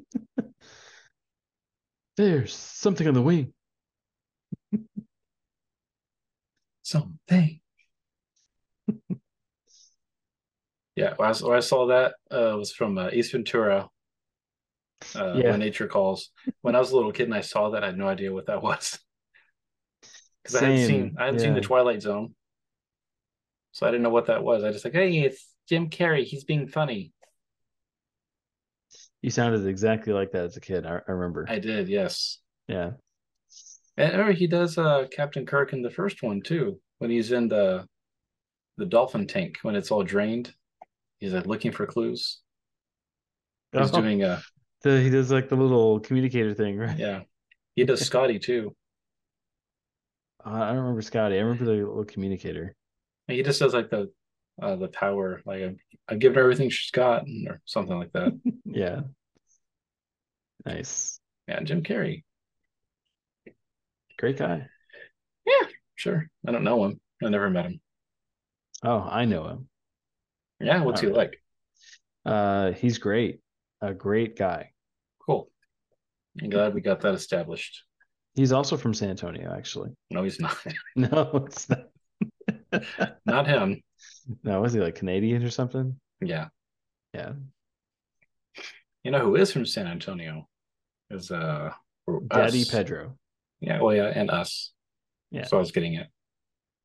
[2.17, 3.53] There's something on the wing.
[6.83, 7.59] Something.
[10.95, 13.89] yeah, when I, when I saw that uh, was from uh, Ace Ventura.
[15.15, 15.51] Uh, Yeah.
[15.51, 16.29] When Nature Calls.
[16.61, 18.45] When I was a little kid and I saw that, I had no idea what
[18.47, 18.99] that was.
[20.43, 21.61] Because I hadn't seen I hadn't seen the.
[21.61, 22.35] Twilight Zone,
[23.73, 24.63] so I didn't know what that was.
[24.63, 26.23] I just like, hey, it's Jim Carrey.
[26.25, 27.13] He's being funny.
[29.21, 30.85] You sounded exactly like that as a kid.
[30.85, 31.45] I, I remember.
[31.49, 32.39] I did, yes.
[32.67, 32.91] yeah.
[33.97, 37.47] And or he does uh Captain Kirk in the first one too, when he's in
[37.47, 37.87] the
[38.77, 40.53] the dolphin tank when it's all drained.
[41.19, 42.41] He's like looking for clues.
[43.71, 44.41] He's Oh, doing uh
[44.81, 46.97] the, he does like the little communicator thing, right?
[46.97, 47.21] yeah.
[47.75, 48.75] He does Scotty too.
[50.45, 51.35] Uh, I don't remember Scotty.
[51.37, 52.75] I remember the little communicator.
[53.27, 54.11] He just does like the
[54.61, 58.33] uh the power, like I've, I've given her everything she's got or something like that.
[58.65, 59.01] Yeah.
[60.65, 61.19] Nice.
[61.47, 62.23] yeah, Jim Carrey.
[64.17, 64.67] Great guy.
[65.45, 66.27] Yeah, sure.
[66.47, 66.99] I don't know him.
[67.23, 67.81] I never met him.
[68.83, 69.67] Oh, I know him.
[70.59, 71.29] Yeah, what's he All right.
[71.29, 71.39] like?
[72.25, 73.41] Uh, he's great.
[73.81, 74.71] A great guy.
[75.25, 75.49] Cool.
[76.41, 77.83] I'm glad we got that established.
[78.35, 79.91] He's also from San Antonio, actually.
[80.09, 80.57] No, he's not.
[80.95, 81.89] No, it's not.
[83.25, 83.81] not him.
[84.43, 85.99] No, was he like Canadian or something?
[86.21, 86.47] Yeah.
[87.13, 87.33] Yeah.
[89.03, 90.47] You know who is from San Antonio?
[91.09, 91.71] Is uh
[92.27, 92.71] Daddy us.
[92.71, 93.17] Pedro.
[93.59, 94.71] Yeah, well, yeah, and us.
[95.31, 95.45] Yeah.
[95.45, 96.07] So I was getting it.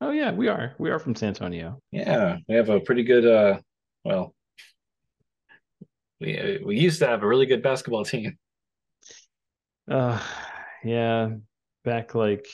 [0.01, 0.75] Oh yeah, we are.
[0.77, 1.81] We are from San Antonio.
[1.91, 3.25] Yeah, we have a pretty good.
[3.25, 3.59] uh
[4.03, 4.33] Well,
[6.19, 8.37] we we used to have a really good basketball team.
[9.89, 10.21] Uh
[10.83, 11.29] yeah.
[11.83, 12.45] Back like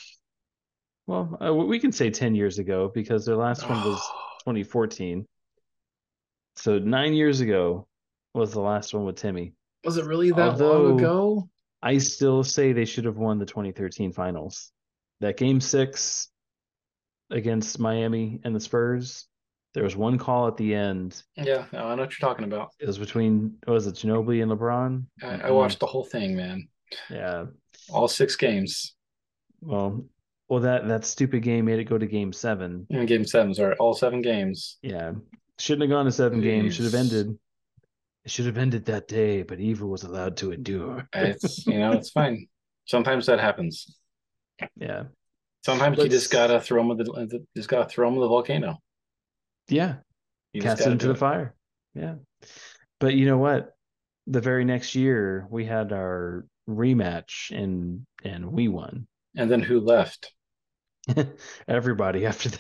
[1.08, 4.00] well, uh, we can say 10 years ago because their last one was
[4.40, 5.26] 2014.
[6.56, 7.88] So 9 years ago
[8.34, 9.54] was the last one with Timmy.
[9.84, 11.50] was it really that Although- long ago?
[11.84, 14.72] I still say they should have won the 2013 finals.
[15.22, 16.30] That game 6
[17.30, 19.28] against Miami and the Spurs,
[19.76, 21.22] there was one call at the end.
[21.36, 22.72] Yeah, no, I know what you're talking about.
[22.80, 25.06] It was between was it Ginobili and LeBron?
[25.22, 26.68] I, I watched the whole thing, man.
[27.10, 27.46] Yeah.
[27.90, 28.96] All six games.
[29.62, 30.06] Well,
[30.48, 32.88] well that that stupid game made it go to game 7.
[32.90, 34.78] And game sevens are all seven games.
[34.82, 35.14] Yeah.
[35.58, 37.38] Shouldn't have gone to 7 games, should have ended.
[38.26, 41.08] It should have ended that day, but evil was allowed to endure.
[41.14, 42.48] It's you know it's fine.
[42.86, 43.98] Sometimes that happens.
[44.76, 45.04] Yeah.
[45.64, 48.30] Sometimes you Let's- just gotta throw them with the just gotta throw them with the
[48.30, 48.78] volcano.
[49.68, 49.96] Yeah.
[50.54, 51.56] You cast it into do the fire.
[51.94, 52.16] Yeah.
[53.00, 53.72] But you know what?
[54.28, 59.08] The very next year we had our rematch and and we won.
[59.36, 60.34] And then who left?
[61.68, 62.60] Everybody after that.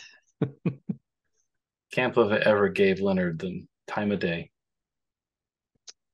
[1.91, 4.51] Can't believe I ever gave Leonard the time of day.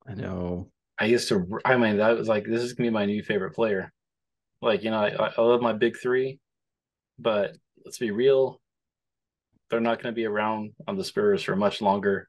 [0.07, 0.71] I know.
[0.99, 1.59] I used to.
[1.65, 3.91] I mean, that was like this is gonna be my new favorite player.
[4.61, 6.39] Like you know, I, I love my big three,
[7.19, 8.61] but let's be real,
[9.69, 12.27] they're not gonna be around on the Spurs for much longer.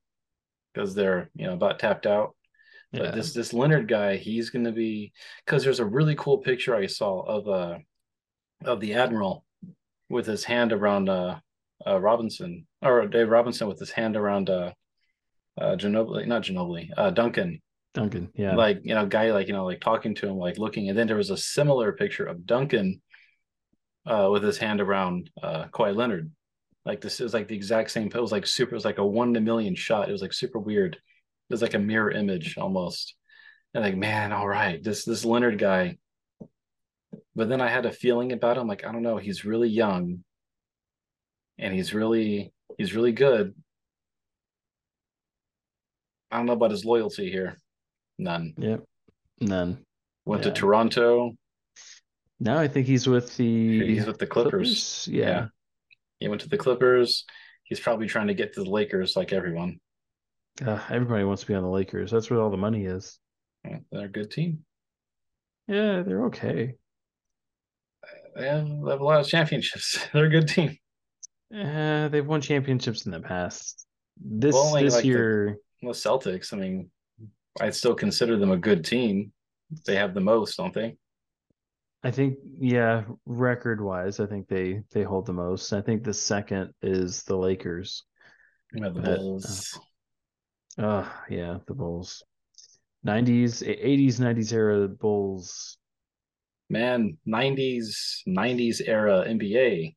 [0.75, 2.37] because they're you know about tapped out.
[2.97, 3.11] But Yeah.
[3.13, 5.13] this this Leonard guy, he's going to be
[5.45, 7.79] because there's a really cool picture I saw of uh
[8.65, 9.45] of the admiral
[10.13, 11.39] with his hand around uh,
[11.87, 14.73] uh Robinson or Dave Robinson with his hand around uh
[15.61, 17.61] uh Ginobili, not Ginobili, uh Duncan.
[17.95, 18.31] Duncan.
[18.35, 18.55] Yeah.
[18.55, 21.07] Like you know, guy like you know like talking to him, like looking, and then
[21.07, 23.01] there was a similar picture of Duncan
[24.07, 26.31] uh with his hand around uh Kawhi Leonard.
[26.85, 28.07] Like this is like the exact same.
[28.07, 28.73] It was like super.
[28.73, 30.09] It was like a one in a million shot.
[30.09, 30.95] It was like super weird.
[30.97, 33.15] It was like a mirror image almost.
[33.75, 35.99] And like, man, all right, this this Leonard guy.
[37.35, 38.67] But then I had a feeling about him.
[38.67, 39.17] Like, I don't know.
[39.17, 40.23] He's really young,
[41.59, 43.55] and he's really he's really good.
[46.31, 47.57] I don't know about his loyalty here.
[48.19, 48.55] None.
[48.57, 48.85] Yep.
[49.41, 49.85] None.
[50.25, 50.51] Went Yeah.
[50.51, 51.33] to Toronto.
[52.41, 55.07] Now I think he's with the He's with the Clippers.
[55.11, 55.25] Yeah.
[55.27, 55.47] Yeah.
[56.21, 57.25] He went to the Clippers.
[57.65, 59.79] He's probably trying to get to the Lakers like everyone.
[60.65, 62.11] Uh, everybody wants to be on the Lakers.
[62.11, 63.19] That's where all the money is.
[63.65, 64.65] Yeah, They're a good team.
[65.69, 66.75] Yeah, they're okay.
[68.37, 69.99] They have, they have a lot of championships.
[70.13, 70.77] They're a good team.
[71.55, 73.87] Uh, they've won championships in the past.
[74.19, 76.91] This Well, only this like the- year, Well, Celtics, I mean,
[77.61, 79.33] I'd still consider them a good team.
[79.87, 80.97] They have the most, don't they?
[82.03, 85.73] I think, yeah, record wise, I think they they hold the most.
[85.73, 88.05] I think the second is the Lakers.
[88.83, 89.79] Have the But, Bulls.
[90.79, 92.25] Oh, yeah, the Bulls.
[93.07, 95.77] 90s, 80s, 90s era Bulls.
[96.73, 99.97] Man, 90s, 90s era NBA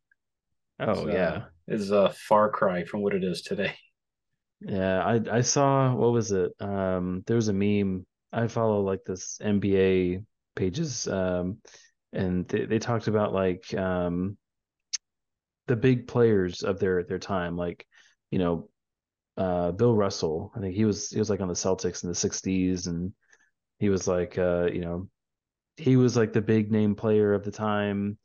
[0.80, 1.40] Oh, is, yeah.
[1.40, 3.76] uh, is a far cry from what it is today.
[4.62, 6.54] Yeah, I I saw what was it?
[6.60, 8.06] Um, there was a meme.
[8.32, 10.24] I follow like this NBA
[10.56, 11.60] pages, um,
[12.14, 14.38] and they, they talked about like um
[15.68, 17.86] the big players of their their time, like
[18.32, 18.70] you know,
[19.38, 20.54] uh, Bill Russell.
[20.56, 23.14] I think he was he was like on the Celtics in the '60s, and
[23.80, 25.10] he was like uh, you know,
[25.78, 28.18] he was like the big name player of the time,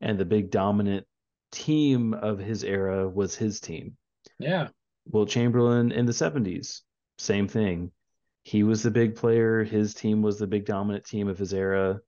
[0.00, 1.06] and the big dominant
[1.50, 3.96] team of his era was his team.
[4.38, 4.68] Yeah.
[5.10, 6.82] Wilt Chamberlain in the 70s,
[7.16, 7.90] same thing.
[8.42, 9.64] He was the big player.
[9.64, 12.00] His team was the big dominant team of his era.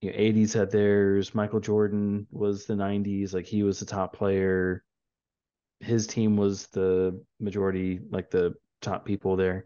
[0.00, 1.34] You know, 80s had theirs.
[1.34, 3.32] Michael Jordan was the 90s.
[3.32, 4.84] Like he was the top player.
[5.80, 9.64] His team was the majority, like the top people there.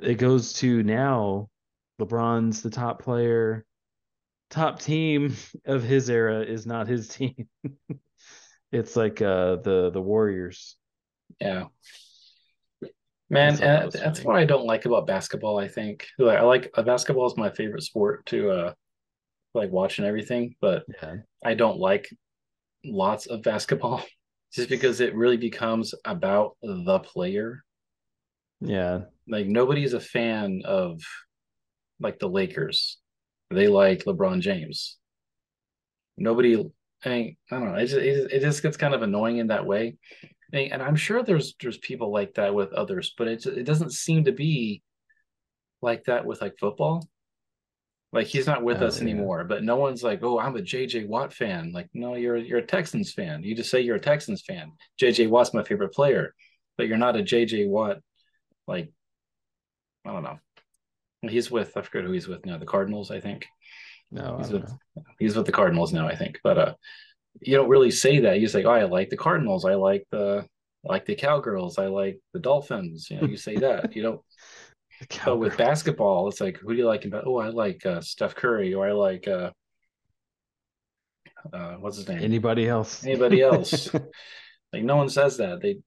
[0.00, 1.50] It goes to now,
[2.00, 3.64] LeBron's the top player.
[4.52, 5.36] Top team
[5.66, 7.48] of his era is not his team.
[8.72, 10.76] it's like uh the the Warriors.
[11.40, 11.66] Yeah.
[13.30, 14.26] Man, I thought that and was that's funny.
[14.26, 16.06] what I don't like about basketball, I think.
[16.18, 18.74] Like I like uh, basketball is my favorite sport to uh
[19.54, 21.16] like watch and everything, but Yeah.
[21.44, 22.08] I don't like
[22.84, 24.04] lots of basketball
[24.54, 27.64] just because it really becomes about the player.
[28.60, 29.02] Yeah.
[29.28, 31.00] Like nobody's a fan of
[32.00, 32.98] like the Lakers.
[33.52, 34.98] They like LeBron James.
[36.16, 36.56] Nobody,
[37.04, 37.74] I mean, I don't know.
[37.78, 39.96] It just, it, just gets kind of annoying in that way.
[40.22, 43.64] I mean, and I'm sure there's there's people like that with others, but it it
[43.64, 44.82] doesn't seem to be
[45.80, 47.06] like that with like football.
[48.12, 49.02] Like he's not with Oh, us yeah.
[49.02, 52.58] anymore, but no one's like, "Oh, I'm a JJ Watt fan." Like, no, you're you're
[52.58, 53.42] a Texans fan.
[53.42, 54.72] You just say you're a Texans fan.
[55.00, 56.34] JJ Watt's my favorite player,
[56.76, 57.98] but you're not a JJ Watt.
[58.66, 58.92] Like,
[60.04, 60.38] I don't know.
[61.28, 62.58] He's with I forget who he's with now.
[62.58, 63.46] The Cardinals, I think.
[64.10, 65.02] No, He's with know.
[65.18, 66.38] he's with the Cardinals now, I think.
[66.42, 66.74] But uh,
[67.40, 68.40] you don't really say that.
[68.40, 69.64] You say, "Oh, I like the Cardinals.
[69.64, 70.44] I like the
[70.86, 71.78] I like the Cowgirls.
[71.78, 73.94] I like the Dolphins." You know, you say that.
[73.96, 74.20] You don't.
[75.24, 77.04] But with basketball, it's like, who do you like?
[77.04, 79.50] About oh, I like uh, Steph Curry, or I like uh,
[81.52, 82.22] uh, what's his name?
[82.22, 83.04] Anybody else?
[83.04, 83.92] Anybody else?
[84.72, 85.60] like no one says that.
[85.60, 85.78] They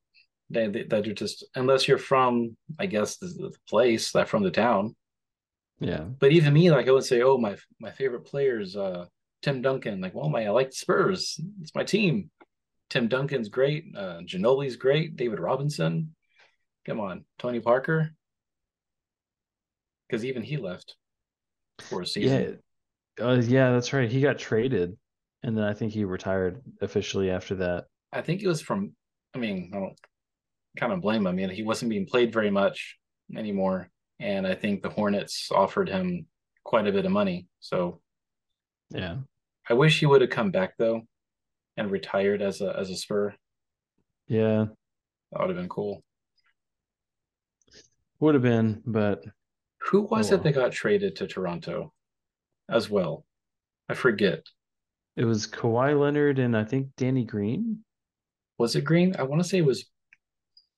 [0.49, 4.43] they they that are just unless you're from, I guess, the, the place, that from
[4.43, 4.95] the town.
[5.79, 6.05] Yeah.
[6.19, 9.05] But even me, like I would say, oh, my my favorite player is uh,
[9.41, 10.01] Tim Duncan.
[10.01, 11.39] Like, well, my I like the Spurs.
[11.61, 12.29] It's my team.
[12.89, 13.85] Tim Duncan's great.
[13.95, 15.15] Uh, Ginobili's great.
[15.15, 16.15] David Robinson.
[16.85, 18.11] Come on, Tony Parker.
[20.07, 20.95] Because even he left
[21.81, 22.59] for a season.
[23.19, 23.25] Yeah.
[23.25, 24.11] Uh, yeah, that's right.
[24.11, 24.97] He got traded,
[25.41, 27.85] and then I think he retired officially after that.
[28.11, 28.93] I think it was from.
[29.33, 29.99] I mean, I don't
[30.77, 31.27] kind of blame him.
[31.27, 32.97] I mean, he wasn't being played very much
[33.35, 33.89] anymore,
[34.19, 36.27] and I think the Hornets offered him
[36.63, 37.47] quite a bit of money.
[37.59, 38.01] So
[38.89, 39.17] Yeah.
[39.69, 41.01] I wish he would have come back though,
[41.77, 43.35] and retired as a as a Spur.
[44.27, 44.65] Yeah.
[45.31, 46.03] That would have been cool.
[48.19, 49.23] Would have been, but
[49.89, 51.93] Who was Oh, it that got traded to Toronto
[52.69, 53.25] as well?
[53.89, 54.43] I forget.
[55.15, 57.83] it was Kawhi Leonard and I think Danny Green.
[58.57, 59.15] Was it Green?
[59.17, 59.85] I want to say it was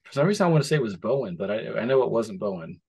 [0.03, 2.11] For some reason, I want to say it was Bowen, but I I know it
[2.11, 2.81] wasn't Bowen.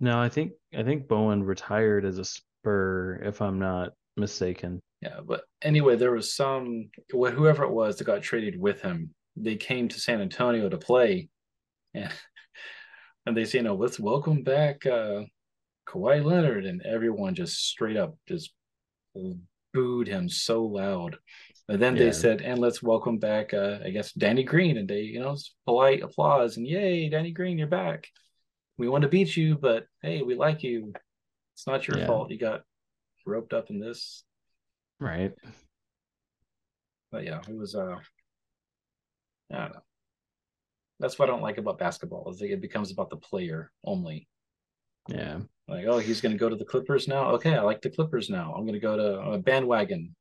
[0.00, 4.80] No, I think I think Bowen retired as a Spur, if I'm not mistaken.
[5.00, 9.14] Yeah, but anyway, there was some whoever it was that got traded with him.
[9.36, 11.28] They came to San Antonio to play,
[11.92, 12.10] and
[13.26, 15.22] and they say, "No, let's welcome back uh,
[15.86, 18.52] Kawhi Leonard," and everyone just straight up just
[19.72, 21.16] booed him so loud.
[21.68, 22.04] And then yeah.
[22.04, 25.36] they said, "And let's welcome back, uh, I guess, Danny Green," and they, you know,
[25.66, 28.08] polite applause and "Yay, Danny Green, you're back."
[28.78, 30.92] We want to beat you, but hey, we like you.
[31.54, 32.06] It's not your yeah.
[32.06, 32.30] fault.
[32.30, 32.62] You got
[33.26, 34.24] roped up in this.
[35.00, 35.32] Right.
[37.12, 37.96] But yeah, it was uh
[39.52, 39.82] I don't know.
[41.00, 44.28] That's what I don't like about basketball is it becomes about the player only.
[45.08, 45.40] Yeah.
[45.68, 47.30] Like, oh, he's gonna go to the Clippers now.
[47.32, 48.54] Okay, I like the Clippers now.
[48.56, 50.14] I'm gonna go to a bandwagon.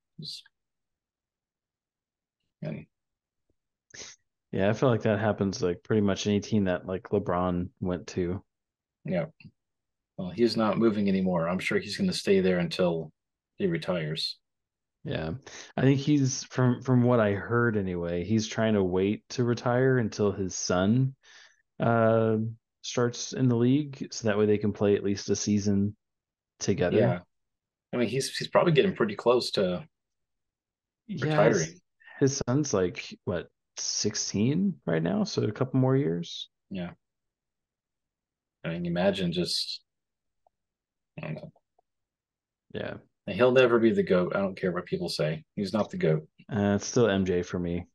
[2.61, 2.85] And
[4.53, 8.05] yeah, I feel like that happens like pretty much any team that like LeBron went
[8.09, 8.43] to.
[9.03, 9.25] Yeah.
[10.15, 11.49] Well, he's not moving anymore.
[11.49, 13.11] I'm sure he's going to stay there until
[13.57, 14.37] he retires.
[15.03, 15.31] Yeah.
[15.75, 19.97] I think he's from from what I heard anyway, he's trying to wait to retire
[19.97, 21.15] until his son
[21.79, 22.37] uh
[22.83, 25.95] starts in the league so that way they can play at least a season
[26.59, 26.99] together.
[26.99, 27.19] Yeah.
[27.91, 29.83] I mean, he's he's probably getting pretty close to
[31.07, 31.53] yeah, retiring.
[31.53, 31.81] His,
[32.19, 33.47] his son's like what
[33.77, 36.49] 16 right now, so a couple more years.
[36.69, 36.91] Yeah.
[38.63, 39.81] I mean, imagine just,
[41.17, 41.51] I don't know.
[42.73, 42.93] Yeah.
[43.27, 44.35] And he'll never be the GOAT.
[44.35, 45.43] I don't care what people say.
[45.55, 46.27] He's not the GOAT.
[46.51, 47.85] Uh, it's still MJ for me.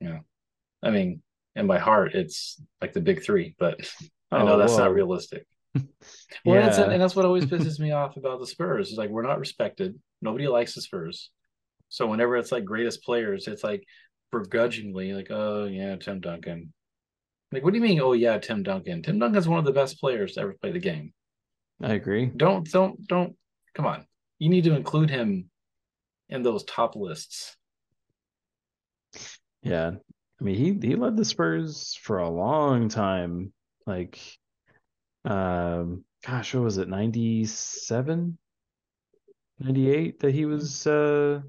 [0.00, 0.18] Yeah.
[0.82, 1.22] I mean,
[1.56, 3.80] in my heart, it's like the big three, but
[4.32, 4.78] oh, I know that's whoa.
[4.78, 5.46] not realistic.
[5.74, 5.84] well,
[6.46, 6.60] yeah.
[6.62, 9.38] that's, and that's what always pisses me off about the Spurs is like we're not
[9.38, 9.98] respected.
[10.20, 11.30] Nobody likes the Spurs.
[11.88, 13.84] So whenever it's like greatest players, it's like
[14.40, 16.72] begrudgingly, like, oh yeah, Tim Duncan.
[17.54, 18.00] Like, what do you mean?
[18.00, 19.02] Oh yeah, Tim Duncan.
[19.02, 21.12] Tim Duncan's one of the best players to ever play the game.
[21.80, 22.26] I agree.
[22.36, 23.36] Don't don't don't
[23.74, 24.06] come on.
[24.40, 25.50] You need to include him
[26.28, 27.56] in those top lists.
[29.62, 29.92] Yeah.
[30.40, 33.52] I mean he he led the Spurs for a long time.
[33.86, 34.18] Like
[35.24, 38.36] um gosh, what was it, 97?
[39.60, 41.40] 98 that he was uh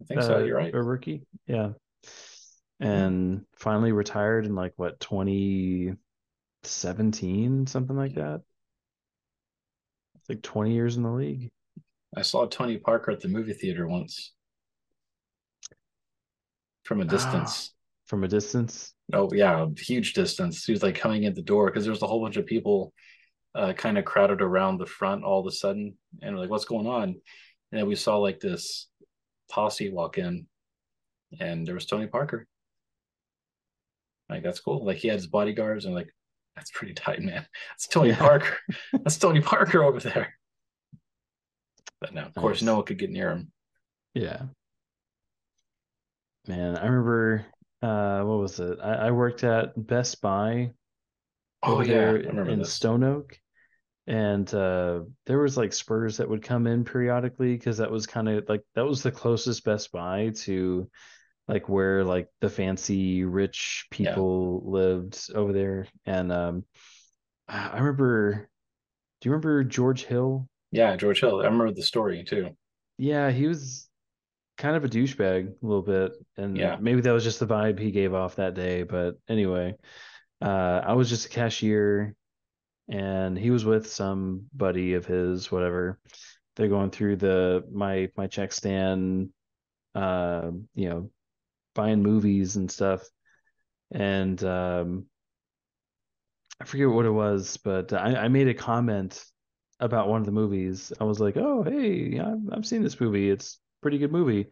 [0.00, 0.74] I think uh, so, you're right.
[0.74, 1.26] A rookie.
[1.46, 1.72] Yeah
[2.80, 8.42] and finally retired in like what 2017 something like that?
[10.16, 11.50] It's like 20 years in the league.
[12.16, 14.32] I saw tony parker at the movie theater once.
[16.84, 17.72] From a ah, distance.
[17.72, 17.74] Ah,
[18.06, 18.94] from a distance?
[19.12, 20.64] Oh yeah a huge distance.
[20.64, 22.92] He was like coming in the door because there was a whole bunch of people
[23.54, 26.86] uh, kind of crowded around the front all of a sudden and like what's going
[26.86, 27.20] on?
[27.72, 28.88] And then we saw like this
[29.50, 30.46] posse walk in
[31.40, 32.46] and there was tony parker
[34.28, 34.84] like that's cool.
[34.84, 36.12] Like he had his bodyguards and like
[36.56, 37.46] that's pretty tight, man.
[37.70, 38.18] That's Tony yeah.
[38.18, 38.56] Parker.
[38.92, 40.34] That's Tony Parker over there.
[42.00, 42.40] But now, of nice.
[42.40, 43.52] course, no one could get near him.
[44.14, 44.44] Yeah.
[46.48, 47.46] Man, I remember
[47.82, 48.78] uh what was it?
[48.82, 50.72] I, I worked at Best Buy
[51.62, 52.14] oh, yeah.
[52.14, 52.72] in this.
[52.72, 53.38] Stone Oak.
[54.06, 58.28] And uh there was like Spurs that would come in periodically because that was kind
[58.28, 60.88] of like that was the closest Best Buy to
[61.48, 64.70] like where like the fancy rich people yeah.
[64.70, 65.86] lived over there.
[66.04, 66.64] And um
[67.48, 68.48] i remember
[69.20, 70.48] do you remember george hill?
[70.72, 71.40] Yeah george hill.
[71.40, 72.50] I remember the story too.
[72.98, 73.88] Yeah he was
[74.58, 76.76] kind of a douchebag a little bit and yeah.
[76.80, 79.74] maybe that was just the vibe he gave off that day but anyway
[80.40, 82.16] uh i was just a cashier
[82.88, 85.98] and he was with some buddy of his whatever.
[86.54, 89.30] They're going through the my my check stand
[89.94, 91.10] uh you know
[91.76, 93.08] buying movies and stuff.
[93.92, 95.06] And um,
[96.60, 99.22] I forget what it was, but I, I made a comment
[99.80, 100.92] about one of the movies.
[101.00, 103.30] I was like, "Oh, hey, I've, I've seen this movie.
[103.30, 104.46] It's a pretty good movie."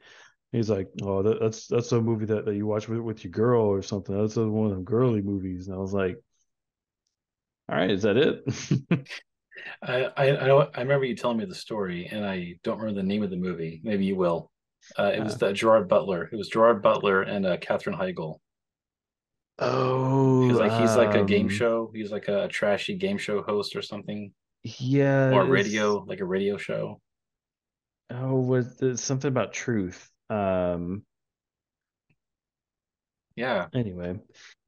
[0.53, 3.33] He's like, "Oh, that, that's that's a movie that, that you watch with, with your
[3.33, 4.17] girl or something.
[4.17, 6.19] That's one of them girly movies." And I was like,
[7.69, 9.09] "All right, is that it?"
[9.83, 13.07] I I I, I remember you telling me the story, and I don't remember the
[13.09, 13.81] name of the movie.
[13.85, 14.51] Maybe you will.
[14.99, 16.29] Uh, it was the Gerard Butler.
[16.33, 18.39] It was Gerard Butler and uh, Katherine Heigl.
[19.59, 21.91] Oh, he's like he's like a game um, show.
[21.95, 24.33] He's like a, trashy game show host or something.
[24.63, 27.01] Yeah, or radio, like a radio show.
[28.11, 30.11] Oh, was there something about truth?
[30.29, 31.05] Um,
[33.37, 33.67] yeah.
[33.75, 34.19] Anyway,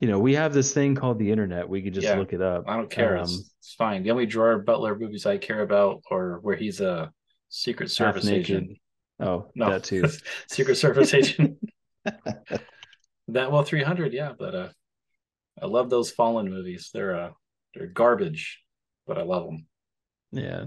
[0.01, 1.69] you know, we have this thing called the internet.
[1.69, 2.17] We could just yeah.
[2.17, 2.65] look it up.
[2.67, 3.17] I don't care.
[3.17, 4.03] Um, it's, it's, fine.
[4.03, 7.13] The only Gerard Butler movies I care about are where he's a
[7.49, 8.79] Secret Service agent.
[9.21, 10.05] Oh, no, that too.
[10.49, 11.59] Secret Service agent.
[13.29, 14.69] that well, three hundred, yeah, but uh,
[15.63, 16.91] I love those Fallen movies.
[16.93, 17.31] They're uh,
[17.75, 18.63] they're garbage,
[19.07, 19.67] but I love them.
[20.33, 20.67] Yeah.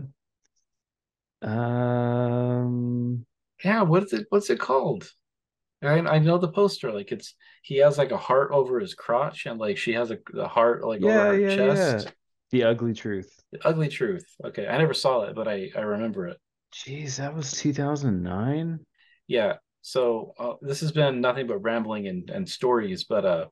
[1.42, 3.26] Um.
[3.64, 4.28] Yeah, what is it?
[4.30, 5.12] What's it called?
[5.84, 6.92] I, I know the poster.
[6.94, 10.20] Like it's he has like a heart over his crotch, and like she has a
[10.34, 12.06] the heart like Yeah, over her yeah, chest.
[12.06, 12.12] yeah.
[12.52, 13.44] The Ugly Truth.
[13.52, 14.26] The Ugly Truth.
[14.44, 16.38] Okay, I never saw it, but I I remember it.
[16.74, 18.80] Jeez, that was 2009.
[19.28, 19.56] Yeah.
[19.82, 23.46] So uh, this has been nothing but rambling and, and stories, but uh,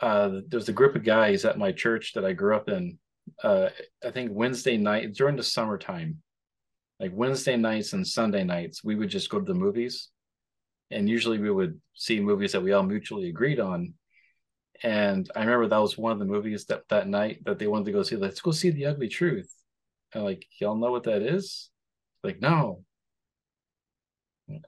[0.00, 2.98] uh, there's a group of guys at my church that I grew up in.
[3.42, 3.68] Uh,
[4.04, 6.22] I think Wednesday night during the summertime,
[7.00, 10.08] like Wednesday nights and Sunday nights, we would just go to the movies,
[10.90, 13.94] and usually we would see movies that we all mutually agreed on.
[14.82, 17.86] And I remember that was one of the movies that that night that they wanted
[17.86, 18.16] to go see.
[18.16, 19.52] Let's go see The Ugly Truth.
[20.14, 21.70] And like, y'all know what that is?
[22.24, 22.82] Like, no.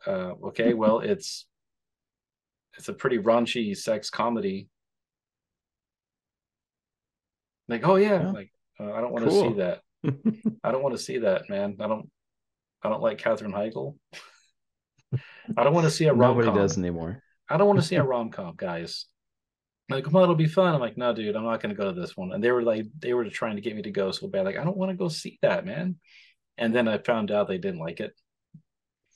[0.06, 1.46] Uh, okay, well, it's
[2.76, 4.68] it's a pretty raunchy sex comedy.
[7.68, 8.30] Like, oh yeah, Yeah.
[8.32, 9.42] like uh, I don't want to Cool.
[9.50, 9.80] see that.
[10.64, 11.76] I don't want to see that, man.
[11.80, 12.10] I don't.
[12.82, 13.96] I don't like Katherine Heigl.
[15.56, 17.22] I don't want to see a rom-com Nobody does anymore.
[17.48, 19.06] I don't want to see a rom com, guys.
[19.90, 20.72] Like, come on, it'll be fun.
[20.72, 22.32] I'm like, no, dude, I'm not going to go to this one.
[22.32, 24.46] And they were like, they were trying to get me to go so bad.
[24.46, 25.96] Like, I don't want to go see that, man.
[26.60, 28.12] And then I found out they didn't like it.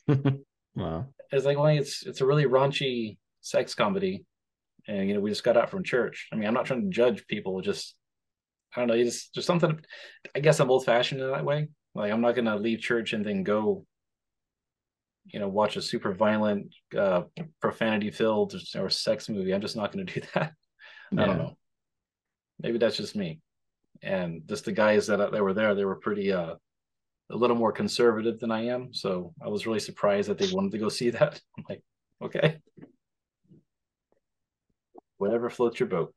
[0.76, 1.06] Wow.
[1.30, 4.24] It's like, well, it's it's a really raunchy sex comedy,
[4.86, 6.28] and you know, we just got out from church.
[6.32, 7.60] I mean, I'm not trying to judge people.
[7.60, 7.94] Just
[8.74, 8.94] I don't know.
[8.94, 9.80] You just something.
[10.34, 11.68] I guess I'm old fashioned in that way.
[11.94, 13.86] Like, I'm not going to leave church and then go,
[15.26, 17.22] you know, watch a super violent, uh,
[17.60, 19.54] profanity filled or sex movie.
[19.54, 20.52] I'm just not going to do that.
[21.16, 21.56] I don't know.
[22.60, 23.40] Maybe that's just me.
[24.02, 26.54] And just the guys that that were there, they were pretty uh
[27.30, 28.92] a little more conservative than I am.
[28.92, 31.40] So I was really surprised that they wanted to go see that.
[31.58, 31.82] I'm like,
[32.22, 32.58] okay.
[35.18, 36.14] Whatever floats your boat.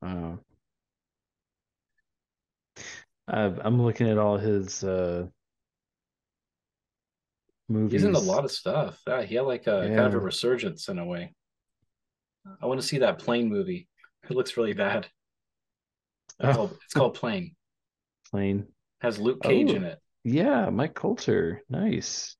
[0.00, 0.38] Wow.
[3.28, 5.26] I've, I'm looking at all his uh
[7.68, 8.02] movies.
[8.02, 9.00] He's in a lot of stuff.
[9.06, 11.34] Yeah, he had like a kind of a resurgence in a way.
[12.60, 13.88] I want to see that plane movie.
[14.28, 15.06] It looks really bad.
[16.40, 17.54] It's Oh, called, it's called Plane.
[18.32, 18.66] Plane.
[19.00, 19.76] has Luke Cage Oh.
[19.76, 19.98] in it.
[20.24, 21.62] Yeah, Mike Colter.
[21.68, 22.36] Nice.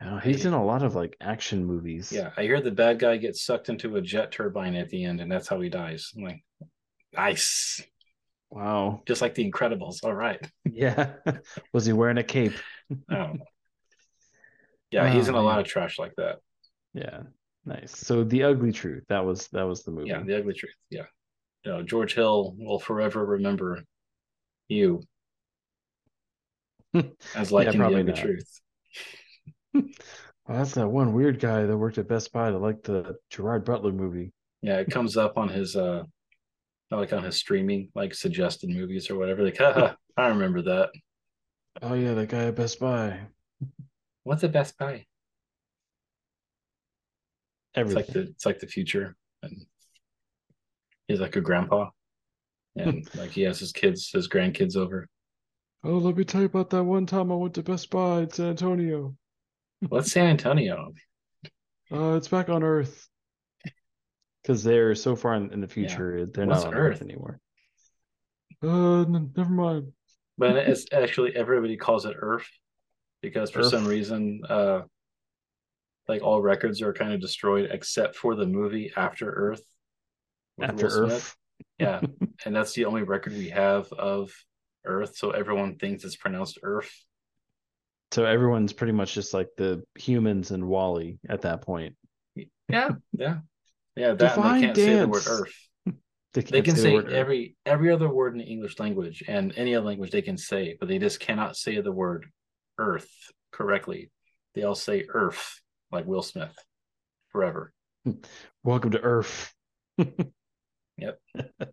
[0.00, 2.12] Oh, he's in a lot of like action movies.
[2.12, 5.20] Yeah, I hear the bad guy gets sucked into a jet turbine at the end,
[5.20, 6.12] and that's how he dies.
[6.16, 6.44] I'm like,
[7.12, 7.82] nice.
[8.50, 9.02] Wow.
[9.06, 10.04] Just like the Incredibles.
[10.04, 10.40] All right.
[10.64, 11.14] Yeah.
[11.72, 12.54] Was he wearing a cape?
[13.08, 13.36] Know.
[14.90, 16.38] Yeah, oh, he's Oh, in a lot of trash like that.
[16.94, 17.22] Yeah.
[17.66, 17.94] Nice.
[17.94, 19.04] So The Ugly Truth.
[19.10, 20.08] That was that was the movie.
[20.08, 20.72] Yeah, the ugly truth.
[20.88, 21.02] Yeah.
[21.64, 23.82] You know, George Hill will forever remember
[24.68, 25.02] you
[27.34, 28.22] as liking the probably ugly not.
[28.22, 28.60] truth.
[30.50, 33.66] Oh, that's that one weird guy that worked at Best Buy that liked the Gerard
[33.66, 34.32] Butler movie.
[34.62, 36.04] Yeah, it comes up on his uh
[36.90, 39.42] like on his streaming, like suggested movies or whatever.
[39.42, 40.88] Like, haha, I remember that.
[41.82, 43.20] Oh yeah, that guy at Best Buy.
[44.24, 44.92] What's the best buy?
[44.94, 45.06] It's
[47.74, 47.96] Everything.
[48.04, 49.16] like the it's like the future.
[49.42, 49.66] And
[51.08, 51.90] he's like a grandpa.
[52.76, 55.08] And like he has his kids, his grandkids over.
[55.84, 58.30] Oh, let me tell you about that one time I went to Best Buy in
[58.30, 59.16] San Antonio.
[59.88, 60.92] What's San Antonio?
[61.90, 63.08] Uh, it's back on Earth.
[64.42, 67.02] Because they're so far in, in the future, they're What's not on Earth, Earth?
[67.02, 67.40] anymore.
[68.62, 69.92] Uh, n- never mind.
[70.36, 72.46] But it's actually everybody calls it Earth
[73.22, 74.82] because for some reason, uh,
[76.08, 79.62] like all records are kind of destroyed except for the movie After Earth.
[80.60, 80.86] After.
[80.86, 81.36] Earth.
[81.78, 82.00] Yeah,
[82.44, 84.32] and that's the only record we have of
[84.84, 86.92] Earth, so everyone thinks it's pronounced Earth.
[88.10, 91.94] So everyone's pretty much just like the humans and WALL-E at that point.
[92.34, 93.38] Yeah, yeah,
[93.96, 94.14] yeah.
[94.14, 95.28] That Define they can't say the word dance.
[95.28, 95.54] Earth.
[96.34, 97.12] They, They can the say word Earth.
[97.14, 100.76] every every other word in the English language and any other language they can say,
[100.78, 102.26] but they just cannot say the word
[102.76, 103.08] Earth
[103.50, 104.10] correctly.
[104.54, 105.60] They all say Earth,
[105.90, 106.54] like Will Smith,
[107.30, 107.72] forever.
[108.62, 109.54] Welcome to Earth.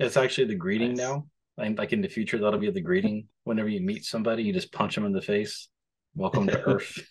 [0.00, 0.98] It's actually the greeting Nice.
[0.98, 1.26] now.
[1.56, 3.28] Like, like in the future, that'll be the greeting.
[3.44, 5.68] Whenever you meet somebody, you just punch them in the face.
[6.16, 6.98] Welcome to Earth.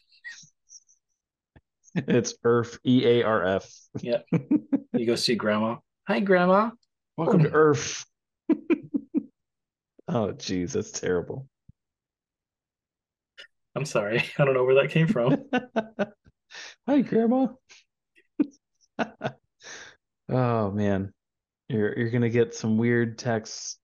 [1.95, 2.79] It's Earth.
[2.85, 3.71] E A R F.
[4.01, 4.25] Yep.
[4.93, 5.77] You go see grandma.
[6.07, 6.71] Hi, grandma.
[7.17, 7.51] Welcome to.
[7.51, 8.03] Earth.
[10.07, 11.47] oh, geez, that's terrible.
[13.75, 14.23] I'm sorry.
[14.37, 15.45] I don't know where that came from.
[16.87, 17.47] Hi, Grandma.
[20.29, 21.11] oh man,
[21.69, 23.77] you're you're gonna get some weird texts,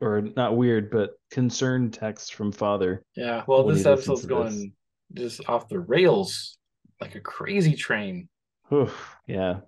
[0.00, 3.04] or not weird, but concerned texts from father.
[3.16, 3.44] Yeah.
[3.46, 4.72] Well, this episode's going
[5.14, 6.58] just off the rails
[7.00, 8.28] like a crazy train.
[8.72, 9.60] Oof, yeah.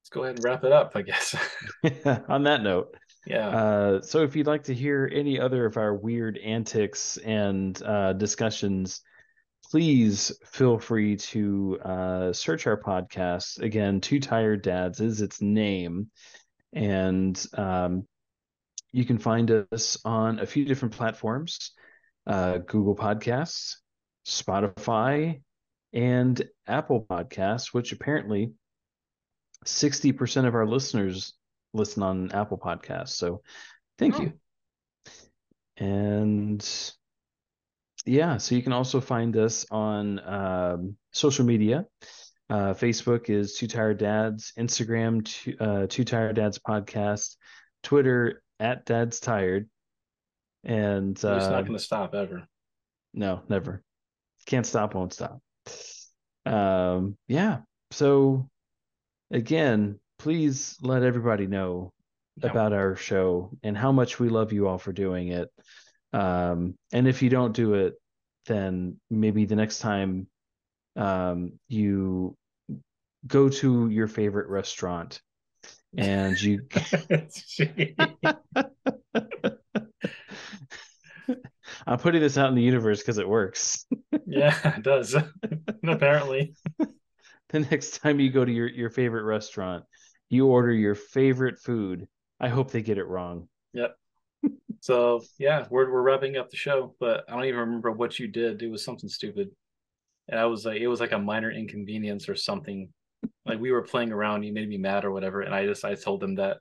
[0.00, 1.34] Let's go ahead and wrap it up, I guess.
[2.28, 2.96] On that note,
[3.26, 3.48] yeah.
[3.48, 8.12] uh, so if you'd like to hear any other of our weird antics and uh,
[8.12, 9.02] discussions,
[9.74, 13.58] please feel free to uh, search our podcast.
[13.58, 16.12] Again, Two Tired Dads is its name.
[16.72, 18.06] And um,
[18.92, 21.72] you can find us on a few different platforms
[22.24, 23.78] uh, Google Podcasts,
[24.24, 25.42] Spotify,
[25.92, 28.52] and Apple Podcasts, which apparently
[29.66, 31.34] 60% of our listeners
[31.72, 33.08] listen on Apple Podcasts.
[33.16, 33.42] So
[33.98, 34.22] thank Oh.
[34.22, 34.32] you.
[35.78, 36.94] And
[38.04, 41.86] yeah, so you can also find us on um, social media.
[42.50, 47.36] Uh, Facebook is Two Tired Dads, Instagram, two, uh, Two Tired Dads Podcast,
[47.82, 49.68] Twitter at Dad's Tired.
[50.64, 52.46] And It's uh, not going to stop ever.
[53.12, 53.82] no, never.
[54.46, 55.40] Can't stop, won't stop.
[56.44, 57.60] Um, yeah.
[57.90, 58.48] So
[59.30, 61.92] again, please let everybody know
[62.42, 65.48] about our show and how much we love you all for doing it.
[66.14, 67.94] Um, and if you don't do it,
[68.46, 70.28] then maybe the next time
[70.94, 72.36] um, you
[73.26, 75.20] go to your favorite restaurant
[75.96, 76.60] and you
[81.86, 83.84] I'm putting this out in the universe because it works.
[84.26, 85.16] yeah, it does.
[85.86, 86.54] Apparently.
[87.48, 89.84] the next time you go to your, your favorite restaurant,
[90.28, 92.06] you order your favorite food.
[92.38, 93.48] I hope they get it wrong.
[93.72, 93.96] Yep.
[94.84, 98.28] So yeah, we're we're wrapping up the show, but I don't even remember what you
[98.28, 98.60] did.
[98.60, 99.48] It was something stupid.
[100.28, 102.90] And I was like, it was like a minor inconvenience or something.
[103.46, 105.40] Like we were playing around, you made me mad or whatever.
[105.40, 106.58] And I just I told them that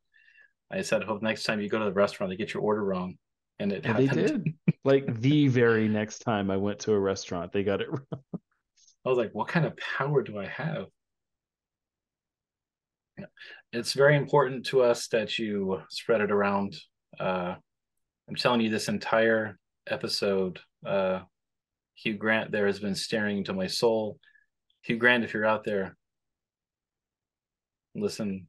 [0.72, 3.18] I said, hope next time you go to the restaurant they get your order wrong.
[3.60, 4.46] And it And they happened.
[4.46, 4.76] did.
[4.86, 8.24] like the very next time I went to a restaurant, they got it wrong.
[9.06, 10.86] I was like, what kind of power do I have?
[13.20, 13.26] Yeah.
[13.74, 16.78] It's very important to us that you spread it around.
[17.20, 17.56] Uh,
[18.28, 21.22] I'm telling you, this entire episode, uh,
[21.96, 24.20] Hugh Grant there has been staring into my soul.
[24.82, 25.96] Hugh Grant, if you're out there,
[27.96, 28.48] listen,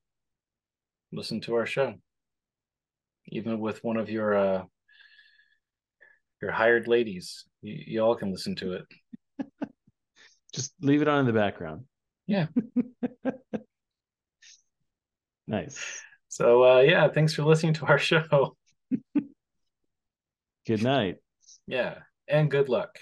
[1.12, 1.94] listen to our show.
[3.28, 4.62] Even with one of your uh,
[6.42, 8.84] your hired ladies, you, you all can listen to it.
[10.54, 11.84] Just leave it on in the background.
[12.26, 12.46] Yeah.
[15.46, 15.78] nice.
[16.28, 18.56] So uh, yeah, thanks for listening to our show.
[20.66, 21.16] Good night.
[21.66, 22.98] Yeah, and good luck.